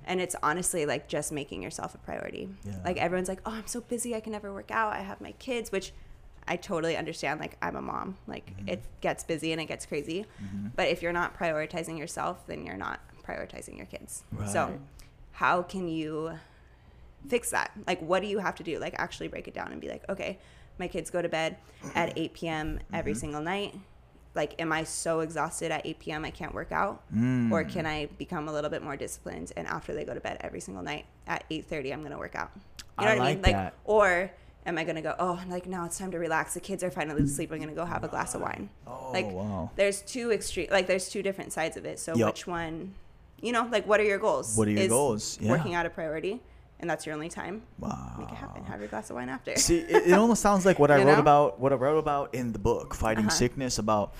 [0.05, 2.49] And it's honestly like just making yourself a priority.
[2.65, 2.73] Yeah.
[2.83, 4.13] Like everyone's like, "Oh, I'm so busy.
[4.15, 4.91] I can never work out.
[4.93, 5.93] I have my kids," which
[6.47, 7.39] I totally understand.
[7.39, 8.17] Like I'm a mom.
[8.27, 8.69] Like Mhm.
[8.69, 10.25] it gets busy and it gets crazy.
[10.43, 10.71] Mhm.
[10.75, 14.23] But if you're not prioritizing yourself, then you're not prioritizing your kids.
[14.45, 14.79] So
[15.33, 16.37] how can you
[17.27, 17.71] fix that?
[17.87, 18.79] Like, what do you have to do?
[18.79, 20.39] Like, actually break it down and be like, okay,
[20.77, 21.57] my kids go to bed
[21.95, 22.79] at 8 p.m.
[22.91, 23.17] every Mhm.
[23.17, 23.75] single night.
[24.35, 26.25] Like, am I so exhausted at 8 p.m.
[26.25, 27.03] I can't work out?
[27.11, 27.69] Or Mm.
[27.69, 30.59] can I become a little bit more disciplined and after they go to bed every
[30.59, 32.51] single night at 8:30 I'm going to work out.
[32.99, 33.41] You know I what I mean?
[33.41, 33.73] like Like that.
[33.85, 34.31] or
[34.65, 36.53] am I going to go, "Oh, like now it's time to relax.
[36.53, 37.51] The kids are finally asleep.
[37.51, 39.71] I'm going to go have a glass of wine." Oh like, wow.
[39.75, 41.99] There's two extreme like there's two different sides of it.
[41.99, 42.29] So Yup.
[42.33, 42.93] which one,
[43.41, 44.55] you know, like what are your goals?
[44.57, 45.37] What are your Is goals?
[45.41, 45.51] Yeah.
[45.51, 46.41] Working out a priority
[46.79, 47.61] and that's your only time.
[47.79, 48.15] Wow.
[48.19, 48.63] Make it happen.
[48.65, 49.55] Have your glass of wine after.
[49.55, 51.19] See, it, it almost sounds like what I You wrote know?
[51.21, 53.33] about what I wrote about in the book, Fighting Uh-huh.
[53.33, 54.13] Sickness, about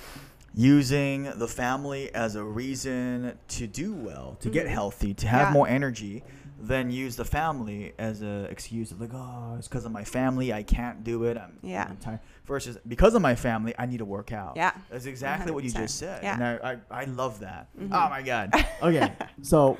[0.55, 4.69] using the family as a reason to do well, to get Mhm.
[4.69, 5.53] healthy, to have Yeah.
[5.53, 6.23] more energy,
[6.66, 10.53] then use the family as a excuse of like, oh, it's because of my family,
[10.53, 11.38] I can't do it.
[11.38, 11.88] I'm, Yeah.
[11.89, 12.20] I'm tired.
[12.45, 14.53] Versus because of my family, I need to work out.
[14.55, 14.72] Yeah.
[14.89, 16.24] That's exactly what you just said.
[16.24, 16.34] Yeah.
[16.36, 17.68] And I, I, I love that.
[17.78, 17.89] Mhm.
[17.91, 18.53] Oh my God.
[18.82, 19.11] Okay.
[19.41, 19.78] so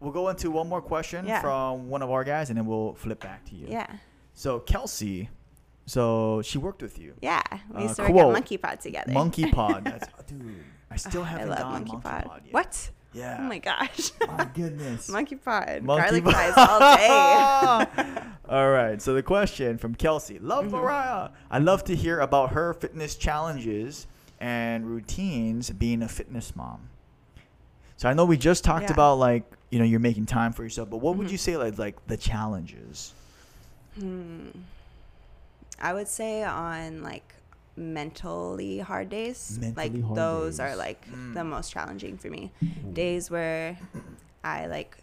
[0.00, 1.40] we'll go into one more question Yeah.
[1.40, 3.66] from one of our guys and then we'll flip back to you.
[3.68, 3.86] Yeah.
[4.34, 5.28] So Kelsey,
[5.86, 7.14] so she worked with you.
[7.22, 7.42] Yeah.
[7.70, 9.12] We Uh, used to work quote, at Monkey Pod together.
[9.12, 9.84] Monkey Pod.
[9.84, 10.64] That's dude.
[10.90, 12.24] I still haven't I love done Monkey, Monkey Pod.
[12.24, 12.40] Pod.
[12.44, 12.54] yet.
[12.54, 12.90] What?
[13.16, 13.38] Yeah.
[13.40, 14.10] Oh my gosh.
[14.28, 15.08] My goodness.
[15.16, 15.82] Monkey Pod.
[15.82, 16.32] Monkey Garlic Pod.
[16.34, 18.22] fries all day.
[18.48, 19.02] All right.
[19.02, 20.70] So the question from Kelsey, love Mhm.
[20.72, 21.30] Mariah.
[21.50, 24.06] I love to hear about her fitness challenges
[24.38, 26.88] and routines being a fitness mom.
[27.96, 28.92] So I know we just talked Yeah.
[28.92, 31.32] about like you know you're making time for yourself, but what would Mhm.
[31.32, 33.14] you say like like the challenges?
[33.98, 34.50] Hmm.
[35.80, 37.34] I would say on like
[37.76, 40.60] mentally hard days, Mentally like hard those days.
[40.60, 41.34] are like Mm.
[41.34, 42.52] the most challenging for me.
[42.92, 43.78] Days where
[44.42, 44.96] I like,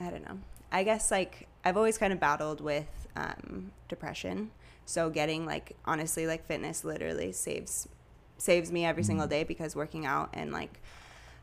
[0.00, 0.38] I don't know.
[0.72, 4.50] I guess like I've always kind of battled with um, depression.
[4.86, 7.88] So getting like honestly like fitness literally saves
[8.36, 9.30] saves me every single Mm.
[9.30, 10.80] day because working out and like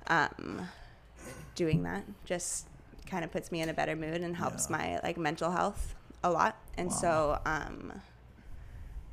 [0.08, 0.68] um,
[1.56, 2.68] doing that just
[3.06, 4.78] kind of puts me in a better mood and helps Yeah.
[4.78, 6.58] my like mental health a lot.
[6.78, 6.94] And Wow.
[6.96, 7.94] so um,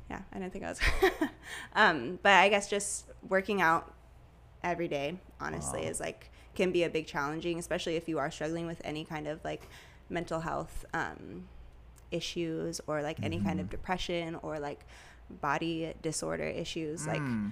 [0.09, 0.79] yeah, I didn't think I was.
[1.75, 3.93] um, but I guess just working out
[4.63, 5.87] every day, honestly, Wow.
[5.89, 9.27] is like can be a big challenging, especially if you are struggling with any kind
[9.27, 9.67] of like
[10.09, 11.47] mental health um,
[12.11, 14.85] issues or like any kind of depression or like
[15.29, 17.51] body disorder issues like Mm.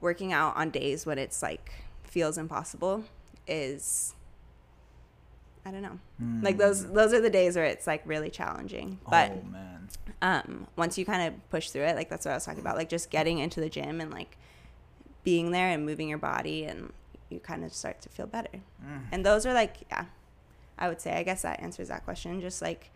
[0.00, 1.70] working out on days when it's like
[2.04, 3.04] feels impossible
[3.46, 4.14] is
[5.66, 5.98] I don't know.
[6.40, 8.98] Like those those are the days where it's like really challenging.
[9.10, 9.69] But oh man.
[10.22, 12.76] Um once you kind of push through it, like that's what I was talking about,
[12.76, 14.36] like just getting into the gym and like
[15.24, 16.92] being there and moving your body and
[17.28, 18.60] you kind of start to feel better.
[18.84, 19.02] Mm.
[19.12, 20.06] And those are like yeah.
[20.78, 22.40] I would say I guess that answers that question.
[22.40, 22.90] Just like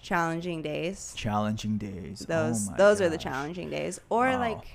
[0.00, 1.12] challenging days.
[1.16, 2.20] Challenging days.
[2.20, 4.00] Those oh those are the challenging days.
[4.08, 4.38] Or Wow.
[4.38, 4.66] like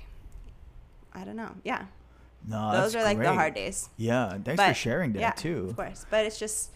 [1.12, 1.54] I don't know.
[1.64, 1.86] Yeah.
[2.46, 3.88] No, those are like the hard days.
[3.96, 5.68] Yeah, thanks for sharing that yeah, too.
[5.70, 6.06] Of course.
[6.10, 6.70] But it's just,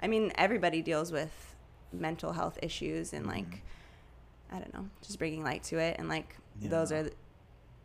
[0.00, 1.54] I mean, everybody deals with
[1.92, 3.62] mental health issues and, like,
[4.50, 5.96] I don't know, just bringing light to it.
[5.98, 7.12] And, like, those are, the,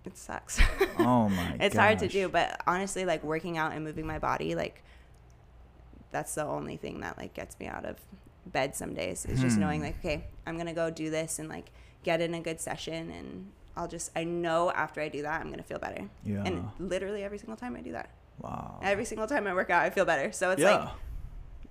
[0.05, 0.59] it sucks.
[0.99, 2.30] Oh my it's hard to do.
[2.30, 4.84] But honestly, like, working out and moving my body, like,
[6.12, 7.97] that's the only thing that, like, gets me out of
[8.45, 9.86] bed some days is just knowing, Hmm.
[9.88, 11.72] like, okay, I'm going to go do this and, like,
[12.03, 15.47] get in a good session and I'll just, I know after I do that, I'm
[15.47, 16.09] going to feel better.
[16.26, 16.43] Yeah.
[16.45, 18.09] And literally every single time I do that.
[18.39, 18.80] Wow.
[18.82, 20.32] Every single time I work out, I feel better.
[20.32, 20.76] So it's yeah.
[20.78, 20.89] like,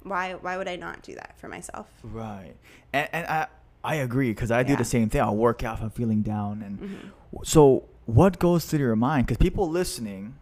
[0.02, 1.86] why why would I not do that for myself?
[2.02, 2.54] Right.
[2.92, 3.48] And and I
[3.82, 5.20] I agree because I do the same thing.
[5.22, 7.46] I'll work out if I'm feeling down, and Mhm.
[7.46, 9.26] so what goes through your mind?
[9.26, 10.34] Because people listening,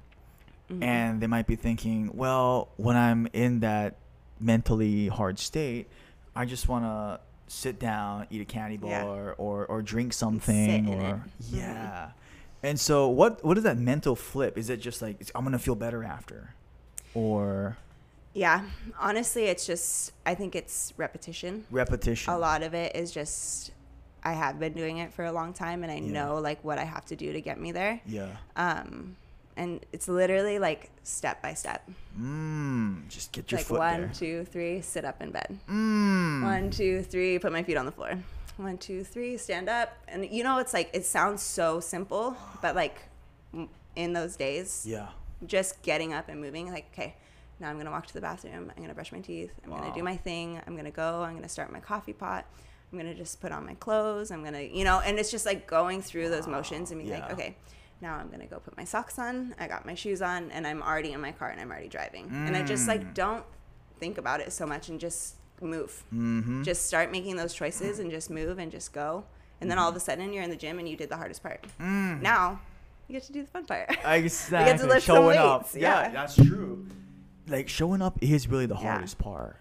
[0.70, 0.82] Mhm.
[0.82, 3.96] and they might be thinking, well, when I'm in that
[4.40, 5.88] mentally hard state,
[6.34, 9.04] I just want to sit down, eat a candy bar, Yeah.
[9.38, 10.96] or or drink something, in it.
[10.96, 11.30] or Mhm.
[11.52, 12.08] yeah.
[12.62, 14.58] And so, what what is that mental flip?
[14.58, 16.54] Is it just like I'm gonna feel better after,
[17.14, 17.76] or
[18.34, 18.64] yeah,
[18.98, 21.64] honestly, it's just I think it's repetition.
[21.70, 22.32] repetition?
[22.32, 23.72] A lot of it is just
[24.22, 26.12] I have been doing it for a long time, and I Yeah.
[26.12, 28.00] know like what I have to do to get me there.
[28.06, 28.28] Yeah.
[28.56, 29.16] Um,
[29.56, 31.88] and it's literally like step by step.
[32.20, 33.08] Mm.
[33.08, 34.10] Just get your like foot one, there.
[34.14, 35.58] two, three, sit up in bed.
[35.68, 36.42] Mm.
[36.42, 38.18] One, two, three, put my feet on the floor.
[38.56, 39.96] One, two, three, stand up.
[40.08, 43.00] And you know, it's like, it sounds so simple, but like
[43.96, 45.08] in those days, Yeah.
[45.46, 47.16] just getting up and moving, like, okay,
[47.60, 48.70] now I'm going to walk to the bathroom.
[48.70, 49.52] I'm going to brush my teeth.
[49.64, 50.60] I'm going to do my thing.
[50.66, 51.22] I'm going to go.
[51.22, 52.46] I'm going to start my coffee pot.
[52.92, 54.30] I'm going to just put on my clothes.
[54.30, 57.10] I'm going to, you know, and it's just like going through those motions and being
[57.12, 57.20] Yeah.
[57.20, 57.56] like, okay,
[58.00, 59.54] now I'm going to go put my socks on.
[59.58, 62.30] I got my shoes on and I'm already in my car and I'm already driving.
[62.32, 62.88] And I just Mm.
[62.88, 63.44] like don't
[63.98, 66.62] think about it so much and just move Mm-hmm.
[66.62, 69.24] just start making those choices and just move and just go
[69.60, 71.42] and then all of a sudden you're in the gym and you did the hardest
[71.42, 72.22] part Mm.
[72.22, 72.60] now
[73.08, 74.86] you get to do the fun part Exactly.
[74.86, 75.68] lift some showing up.
[75.74, 76.02] Yeah.
[76.02, 76.08] yeah.
[76.10, 76.86] that's true.
[77.48, 78.92] Like showing up is really the Yeah.
[78.92, 79.56] hardest part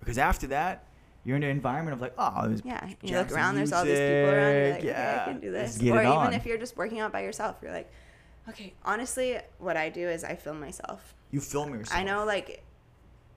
[0.00, 0.84] because after that,
[1.24, 4.00] you're in an environment of like, oh, there's yeah you look around there's all these
[4.00, 6.32] people around you're like music, okay i yeah, can do this or even on.
[6.34, 7.90] if you're just working out by yourself you're like
[8.48, 11.96] okay honestly what i do is i film myself You film yourself.
[11.96, 12.64] i know like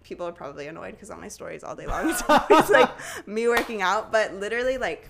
[0.03, 2.89] people are probably annoyed because on my stories all day long it's always like
[3.28, 5.08] me working out but literally like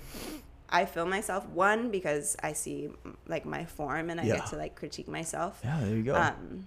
[0.67, 2.89] I film myself one because I see
[3.27, 4.37] like my form and I Yeah.
[4.37, 5.61] get to like critique myself.
[5.63, 6.15] Yeah, there you go.
[6.15, 6.65] Um,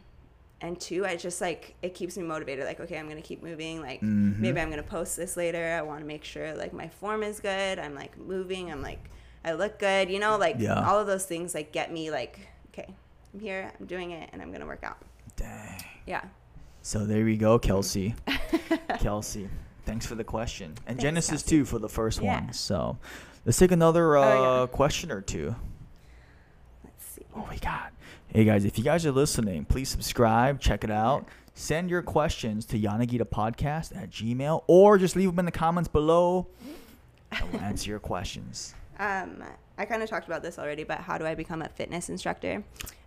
[0.61, 2.65] and two, I just like it keeps me motivated.
[2.65, 3.81] Like, okay, I'm gonna keep moving.
[3.81, 4.39] Like, Mhm.
[4.39, 5.75] maybe I'm gonna post this later.
[5.79, 7.79] I want to make sure like my form is good.
[7.79, 8.71] I'm like moving.
[8.73, 9.09] I'm like
[9.45, 10.11] I look good.
[10.11, 10.87] You know, like Yeah.
[10.89, 12.41] all of those things like get me like
[12.73, 12.93] okay,
[13.35, 13.71] I'm here.
[13.79, 14.99] I'm doing it, and I'm gonna work out.
[15.37, 15.83] Dang.
[16.07, 16.23] Yeah.
[16.83, 18.15] So there we go, Kelsey.
[18.99, 19.49] Kelsey,
[19.85, 21.49] thanks for the question, and Thanks, Genesis Kelsey.
[21.59, 22.41] too for the first Yeah.
[22.41, 22.53] one.
[22.53, 22.99] So
[23.45, 24.67] let's take another uh, Oh, yeah.
[24.69, 25.55] question or two.
[26.85, 27.23] Let's see.
[27.33, 27.91] what we God.
[28.29, 31.27] Hey guys, if you guys are listening, please subscribe, check it out.
[31.55, 35.89] Send your questions to Yanagita Podcast at Gmail or just leave them in the comments
[35.89, 36.47] below.
[37.33, 38.75] I will answer your questions.
[39.01, 39.45] Um,
[39.79, 42.65] I kind of talked about this already, but how do I become a fitness instructor?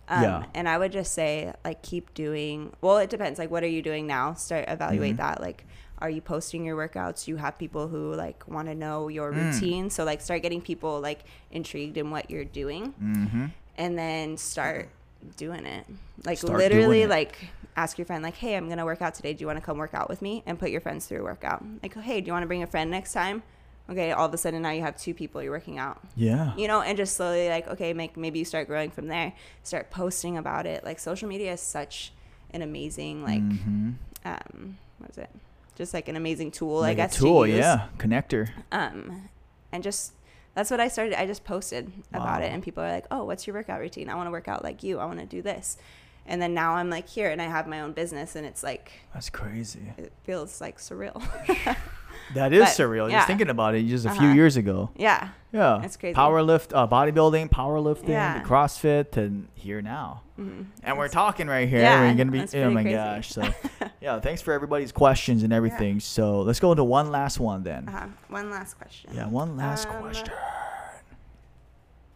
[0.08, 0.44] Um, Yeah.
[0.54, 2.72] And I would just say, like, keep doing.
[2.80, 3.38] Well, it depends.
[3.38, 4.32] Like, what are you doing now?
[4.32, 5.18] Start evaluate Mhm.
[5.18, 5.42] that.
[5.42, 5.66] Like,
[5.98, 7.28] are you posting your workouts?
[7.28, 9.52] You have people who like want to know your Mm.
[9.52, 9.90] routine.
[9.90, 13.46] So like, start getting people like intrigued in what you're doing, Mm-hmm.
[13.76, 14.88] and then start
[15.36, 15.86] doing it.
[16.24, 17.10] Like Start literally, it.
[17.10, 17.36] like
[17.76, 19.32] ask your friend, like, hey, I'm gonna work out today.
[19.32, 20.42] Do you want to come work out with me?
[20.46, 21.64] And put your friends through a workout.
[21.82, 23.42] Like, hey, do you want to bring a friend next time?
[23.90, 26.54] Okay, all of a sudden now you have two people you're working out Yeah.
[26.56, 29.32] you know and just slowly like okay make maybe you start growing from there
[29.64, 32.12] start posting about it like social media is such
[32.54, 33.94] an amazing like Mhm.
[34.24, 35.28] um what is it
[35.74, 38.50] just like an amazing tool Like i a guess tool, to yeah, connector.
[38.70, 39.28] um
[39.72, 40.12] and just
[40.54, 43.46] that's what i started i just posted about it and people are like oh what's
[43.46, 44.08] your workout routine?
[44.08, 44.98] I want to work out like you.
[44.98, 45.76] I want to do this.
[46.26, 48.92] And then now i'm like here and i have my own business and it's like
[49.12, 49.92] That's crazy.
[49.98, 51.20] it feels like surreal
[52.34, 53.10] That is But, surreal.
[53.10, 53.18] yeah.
[53.18, 54.34] Just thinking about it just a few Uh-huh.
[54.34, 54.90] years ago.
[54.96, 55.28] Yeah.
[55.52, 55.82] Yeah.
[55.82, 56.14] It's crazy.
[56.14, 58.42] Power lift, uh, bodybuilding, powerlifting, Yeah.
[58.42, 60.22] CrossFit, and here now.
[60.40, 60.66] Mhm.
[60.82, 61.80] And we're talking right here.
[61.80, 62.38] Yeah, we're gonna be.
[62.38, 62.96] that's Oh my crazy.
[62.96, 63.28] gosh!
[63.32, 63.42] So,
[64.00, 64.18] yeah.
[64.20, 66.00] Thanks for everybody's questions and everything.
[66.00, 67.86] So let's go into one last one then.
[67.88, 68.06] Uh-huh.
[68.28, 69.10] One last question.
[69.14, 70.28] Yeah, one last Um, question.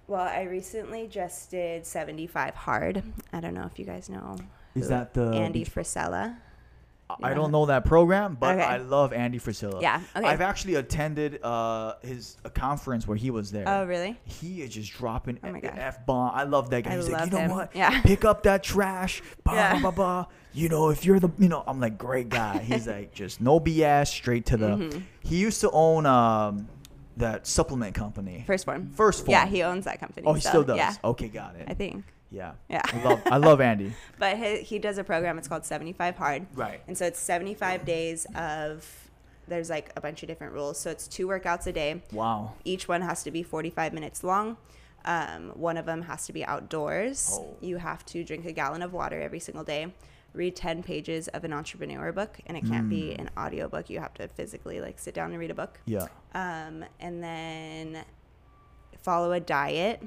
[0.08, 3.02] Well, I recently just did 75 hard.
[3.32, 4.36] I don't know if you guys know.
[4.74, 6.36] Is that the Andy Frisella?
[7.22, 8.64] I don't know that program, but Okay.
[8.64, 9.80] I love Andy Frisella.
[9.80, 10.00] Yeah.
[10.16, 10.26] Okay.
[10.26, 13.64] I've actually attended uh, his a conference where he was there.
[13.68, 14.18] oh, really?
[14.24, 15.74] He is just dropping Oh my God.
[15.78, 16.32] f bomb.
[16.34, 16.92] I love that guy.
[16.92, 17.50] I He's like, love you know him.
[17.50, 17.70] what?
[17.76, 18.00] Yeah.
[18.02, 19.22] Pick up that trash.
[19.44, 19.80] Blah Yeah.
[19.80, 20.26] blah blah.
[20.52, 22.58] You know, if you're the, you know, I'm like, great guy.
[22.58, 24.68] He's like, just no BS, straight to the.
[24.68, 25.02] Mhm.
[25.22, 26.68] He used to own um,
[27.18, 28.42] that supplement company.
[28.46, 28.90] First Phorm.
[28.90, 29.32] First Phorm.
[29.32, 30.26] Yeah, he owns that company.
[30.26, 30.76] Oh, he so, still does.
[30.76, 31.66] Yeah, Okay, got it.
[31.68, 32.04] I think.
[32.30, 32.52] Yeah.
[32.68, 32.82] Yeah.
[32.84, 33.92] I love, I love Andy.
[34.18, 35.38] But he, he does a program.
[35.38, 36.46] It's called 75 Hard.
[36.54, 36.80] Right.
[36.88, 38.86] And so it's 75 days of,
[39.48, 40.78] there's like a bunch of different rules.
[40.80, 42.02] So it's two workouts a day.
[42.12, 42.52] Wow.
[42.64, 44.56] Each one has to be 45 minutes long.
[45.04, 47.30] Um, one of them has to be outdoors.
[47.32, 47.56] Oh.
[47.60, 49.94] You have to drink a gallon of water every single day.
[50.32, 53.20] Read 10 pages of an entrepreneur book, and it can't be Mm.
[53.20, 53.88] an audio book.
[53.88, 55.80] You have to physically like sit down and read a book.
[55.86, 56.08] Yeah.
[56.34, 58.04] Um, and then
[58.98, 60.02] follow a diet.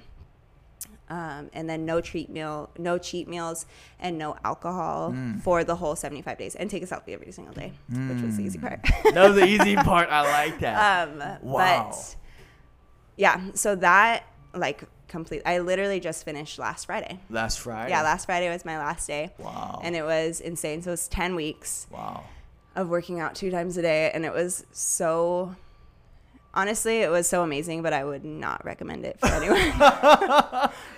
[1.09, 3.65] Um, and then no treat meal, no cheat meals,
[3.99, 5.41] and no alcohol Mm.
[5.41, 8.43] for the whole 75 days, and take a selfie every single day, which was the
[8.43, 8.61] easy Mm.
[8.61, 8.79] part.
[9.15, 10.09] That was the easy part.
[10.09, 11.09] I like that.
[11.09, 11.87] Um, Wow.
[11.89, 12.15] But
[13.17, 15.41] yeah, so that like complete.
[15.45, 17.19] I literally just finished last Friday.
[17.29, 17.89] last Friday.
[17.89, 19.81] Yeah, last Friday was my last day, Wow.
[19.83, 20.81] and it was insane.
[20.83, 22.23] So it was ten weeks wow.
[22.75, 25.55] of working out two times a day, and it was so.
[26.53, 29.59] Honestly, it was so amazing, but I would not recommend it for anyone.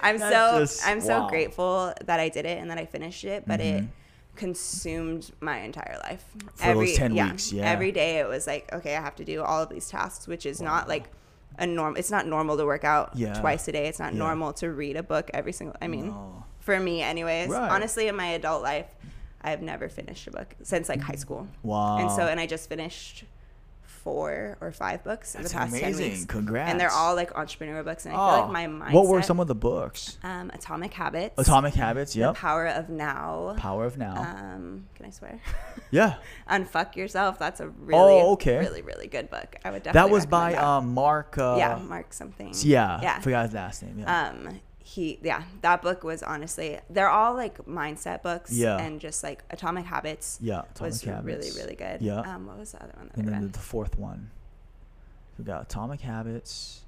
[0.02, 1.30] I'm That's so just- I'm so wow.
[1.30, 3.88] grateful that I did it and that I finished it, but it Mhm.
[4.36, 6.24] consumed my entire life.
[6.56, 7.70] For those 10 weeks, yeah.
[7.70, 10.45] Every day it was like, okay, I have to do all of these tasks, which
[10.45, 11.10] is not like
[11.60, 11.97] a norm.
[11.97, 13.34] It's not normal to work out Yeah.
[13.34, 13.88] twice a day.
[13.88, 14.20] It's not Yeah.
[14.20, 15.76] normal to read a book every single.
[15.82, 16.45] I mean, No.
[16.62, 17.49] for me, anyways.
[17.49, 17.70] Right.
[17.70, 18.88] Honestly, in my adult life,
[19.41, 21.47] I have never finished a book since like high school.
[21.62, 21.97] Wow.
[21.97, 23.26] And so, and I just finished
[24.04, 26.12] four or five books in the past amazing.
[26.12, 26.26] weeks.
[26.26, 26.72] Congrats.
[26.72, 28.93] And they're all like entrepreneur books, and I Oh, feel like my mindset.
[28.93, 30.18] What were some of the books?
[30.24, 31.36] um, Atomic Habits.
[31.38, 32.14] Atomic Habits.
[32.14, 32.36] The Yep.
[32.36, 33.56] Power of Now.
[33.58, 34.16] Power of Now.
[34.22, 35.39] Um, can I swear?
[35.91, 36.16] yeah.
[36.49, 37.38] Unfuck Yourself.
[37.39, 38.58] That's a really, Oh, okay.
[38.60, 39.56] really, really good book.
[39.64, 40.10] I would definitely.
[40.10, 40.64] That was by that.
[40.64, 41.38] um, Mark.
[41.38, 42.54] Uh, yeah, Mark something.
[42.62, 42.99] Yeah.
[43.02, 43.20] Yeah.
[43.20, 43.99] Forgot his last name.
[43.99, 44.28] Yeah.
[44.30, 44.60] Um,
[44.91, 48.51] he yeah, that book was honestly they're all like mindset books.
[48.51, 48.77] Yeah.
[48.77, 50.37] And just like Atomic Habits.
[50.41, 50.63] yeah.
[50.71, 51.25] Atomic was Habits.
[51.25, 52.01] really really good.
[52.01, 52.19] Yeah.
[52.19, 53.53] Um, what was the other one that and then read?
[53.53, 54.29] the fourth one.
[55.37, 56.81] We got Atomic Habits.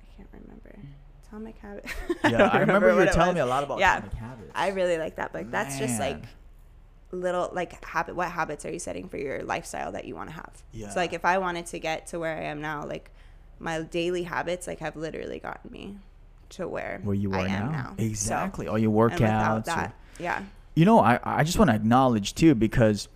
[0.00, 0.78] I can't remember.
[1.26, 1.92] Atomic Habits.
[2.30, 3.34] Yeah, I, remember, you were telling was.
[3.36, 3.96] me a lot about Yeah.
[3.96, 4.50] Atomic Habits.
[4.54, 5.50] I really like that book.
[5.50, 6.22] That's just like
[7.12, 8.14] little like habit.
[8.14, 10.62] What habits are you setting for your lifestyle that you want to have?
[10.72, 10.90] Yeah.
[10.90, 13.10] So like if I wanted to get to where I am now, like
[13.58, 15.96] my daily habits like have literally gotten me
[16.52, 17.70] to where where you I are am now.
[17.72, 17.94] now.
[17.98, 18.68] So- Exactly.
[18.68, 19.64] All your workouts.
[19.66, 19.92] that, or-
[20.22, 20.42] yeah.
[20.74, 23.08] you know, I, I just want to acknowledge too because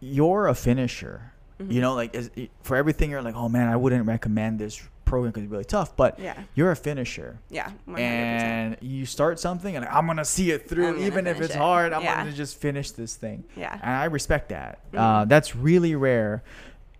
[0.00, 1.32] you're a finisher.
[1.60, 1.72] Mm-hmm.
[1.72, 2.30] You know, like as,
[2.62, 5.94] for everything, you're like, oh man, I wouldn't recommend this program because it's really tough.
[5.96, 6.38] But Yeah.
[6.54, 7.38] you're a finisher.
[7.50, 7.70] Yeah.
[7.88, 7.98] 100%.
[7.98, 11.58] And you start something, and I'm gonna see it through, even if it's it.
[11.58, 11.92] hard.
[11.92, 12.16] I'm Yeah.
[12.16, 13.44] gonna just finish this thing.
[13.56, 13.72] Yeah.
[13.74, 14.78] And I respect that.
[14.94, 15.28] Uh, Mhm.
[15.28, 16.42] that's really rare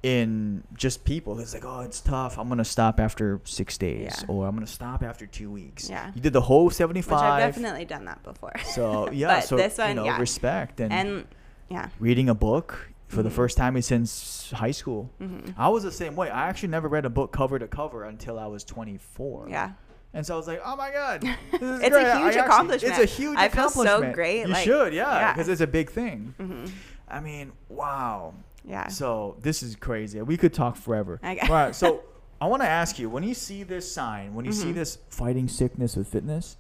[0.03, 1.39] in just people.
[1.41, 2.39] It's like, oh, it's tough.
[2.39, 4.27] I'm gonna stop after six days, Yeah.
[4.29, 5.91] or I'm gonna stop after two weeks.
[5.91, 6.11] Yeah.
[6.15, 7.21] You did the whole 75.
[7.23, 8.53] I've definitely done that before.
[8.65, 10.19] So yeah, But so this you one, know, yeah.
[10.19, 11.27] respect and, and
[11.69, 11.89] yeah.
[11.99, 13.33] reading a book for the Mhm.
[13.33, 15.11] first time since high school.
[15.19, 16.31] hmm I was the same way.
[16.31, 19.49] I actually never read a book cover to cover until I was 24.
[19.51, 19.73] Yeah.
[20.15, 22.07] And so I was like, oh my god, this is It's a great.
[22.07, 22.99] I huge actually- accomplishment.
[22.99, 25.33] It's a huge I feel so great, You like- should, yeah, yeah.
[25.35, 26.35] because it's a big thing.
[26.39, 26.65] hmm
[27.13, 28.35] I mean, wow.
[28.65, 28.89] Yeah.
[28.89, 30.21] So this is crazy.
[30.23, 31.21] We could talk forever.
[31.25, 31.39] Okay.
[31.47, 31.75] All right.
[31.75, 32.03] So
[32.41, 34.75] I want to ask you: when you see this sign, when you see Mhm.
[34.75, 36.57] this fighting sickness with fitness,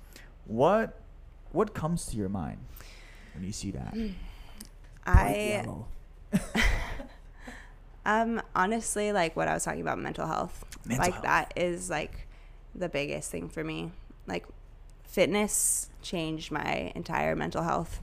[0.46, 0.98] what
[1.52, 2.58] what comes to your mind
[3.34, 3.94] when you see that?
[5.06, 5.64] I
[8.06, 10.64] um honestly like what I was talking about mental health.
[10.86, 11.24] Mental like health.
[11.24, 12.26] that is like
[12.74, 13.92] the biggest thing for me.
[14.26, 14.46] Like
[15.04, 18.00] fitness changed my entire mental health.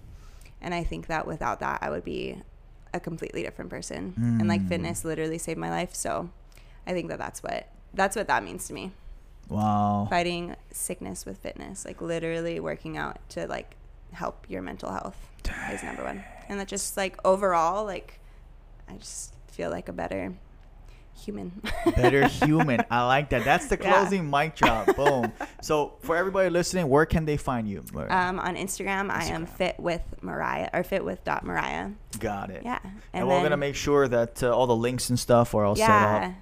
[0.62, 2.42] And I think that without that I would be
[2.98, 4.14] a completely different person.
[4.18, 4.68] And like Mm.
[4.70, 5.96] fitness literally saved my life.
[5.96, 6.30] So
[6.86, 8.92] I think that that's what that's what that means to me.
[9.50, 10.08] Wow.
[10.10, 13.76] Fighting sickness with fitness, like literally working out to like
[14.12, 15.18] help your mental health
[15.72, 16.24] is number one.
[16.50, 18.20] And that just like overall, like
[18.90, 20.34] I just feel like a better
[21.18, 21.62] human.
[21.96, 22.82] Better human.
[22.90, 23.44] I like that.
[23.44, 23.94] That's the Yeah.
[23.94, 24.96] closing mic drop.
[24.96, 25.32] Boom.
[25.62, 27.84] So for everybody listening, where can they find you?
[28.10, 31.90] Um, on Instagram, I am fit with Mariah or fit with dot Mariah.
[32.20, 32.62] Got it.
[32.64, 32.80] Yeah,
[33.14, 35.88] And, we're gonna make sure that uh, all the links and stuff are all set
[35.90, 36.28] yeah.
[36.28, 36.34] up.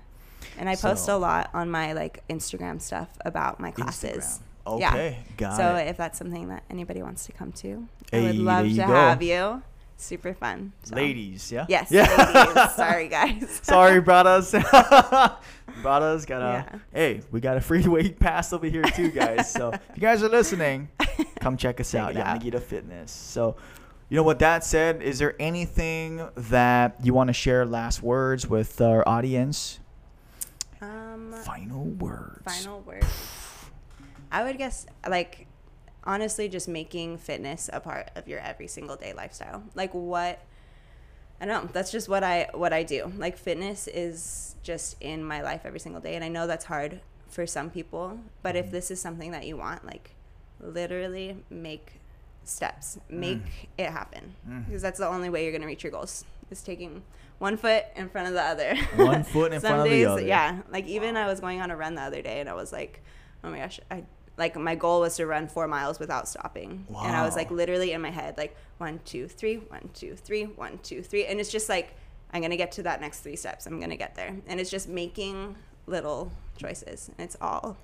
[0.58, 4.40] And I post a lot on my like Instagram stuff about my classes.
[4.68, 4.80] Instagram.
[4.80, 4.90] Yeah.
[4.94, 5.84] Okay, got so it.
[5.84, 8.84] So if that's something that anybody wants to come to, I would love to go.
[8.88, 9.62] have you.
[9.98, 10.74] Super fun.
[10.84, 10.96] So.
[10.96, 11.66] Ladies, yeah.
[11.70, 12.06] Yes, Yeah.
[12.54, 12.74] ladies.
[12.76, 13.60] Sorry, guys.
[13.64, 14.52] Sorry, brothers.
[15.82, 16.46] brothers, got a.
[16.74, 16.80] Yeah.
[16.94, 19.52] Hey, we got a free weight pass over here too, guys.
[19.52, 20.90] So if you guys are listening,
[21.40, 22.18] come check us Check out.
[22.18, 22.42] out.
[22.42, 23.12] Yanagita Fitness.
[23.12, 23.56] So,
[24.10, 28.48] you know, with that said, is there anything that you want to share last words
[28.48, 29.80] with our audience?
[30.82, 32.42] Um, Final words.
[32.46, 33.06] final words.
[34.32, 35.45] I would guess like
[36.06, 39.64] honestly just making fitness a part of your every single day lifestyle.
[39.74, 40.40] Like what
[41.40, 43.12] I don't know, that's just what I what I do.
[43.18, 47.02] Like fitness is just in my life every single day and I know that's hard
[47.28, 50.12] for some people, but if this is something that you want, like
[50.62, 52.00] literally make
[52.44, 53.00] steps.
[53.10, 54.36] Make it happen.
[54.48, 54.66] Mm.
[54.66, 56.26] Because that's the only way you're going to reach your goals.
[56.52, 57.02] Is taking
[57.40, 58.76] one foot in front of the other.
[58.96, 60.22] One foot in Some front of the other.
[60.22, 60.62] Yeah.
[60.70, 63.02] Like even I was going on a run the other day and I was like,
[63.44, 64.04] oh my gosh, I
[64.38, 66.86] like my goal was to run four miles without stopping.
[66.90, 70.44] And I was like literally in my head, like one, two, three, one, two, three,
[70.44, 71.26] one, two, three.
[71.26, 71.94] And it's just like,
[72.34, 73.66] I'm gonna get to that next three steps.
[73.66, 74.36] I'm gonna get there.
[74.48, 75.56] And it's just making
[75.88, 77.10] little choices.
[77.18, 77.78] And it's all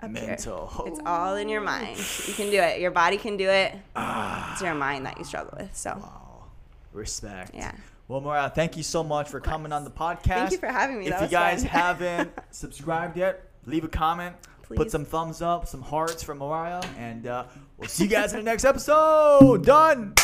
[0.00, 0.28] up here.
[0.28, 0.84] Mental.
[0.86, 1.96] It's all in your mind.
[2.28, 2.80] You can do it.
[2.80, 3.74] Your body can do it.
[3.96, 4.52] Ah.
[4.52, 5.74] It's your mind that you struggle with.
[5.74, 6.44] So Wow.
[6.92, 7.52] Respect.
[7.54, 7.72] Yeah.
[8.06, 10.24] Well, Mariah, thank you so much for coming on the podcast.
[10.24, 11.08] Thank you for having me.
[11.08, 14.36] If you guys haven't subscribed yet, leave a comment.
[14.68, 17.44] Put some thumbs up, some hearts for Mariah, and uh,
[17.78, 19.64] we'll see you guys in the next episode.
[19.64, 20.14] Done.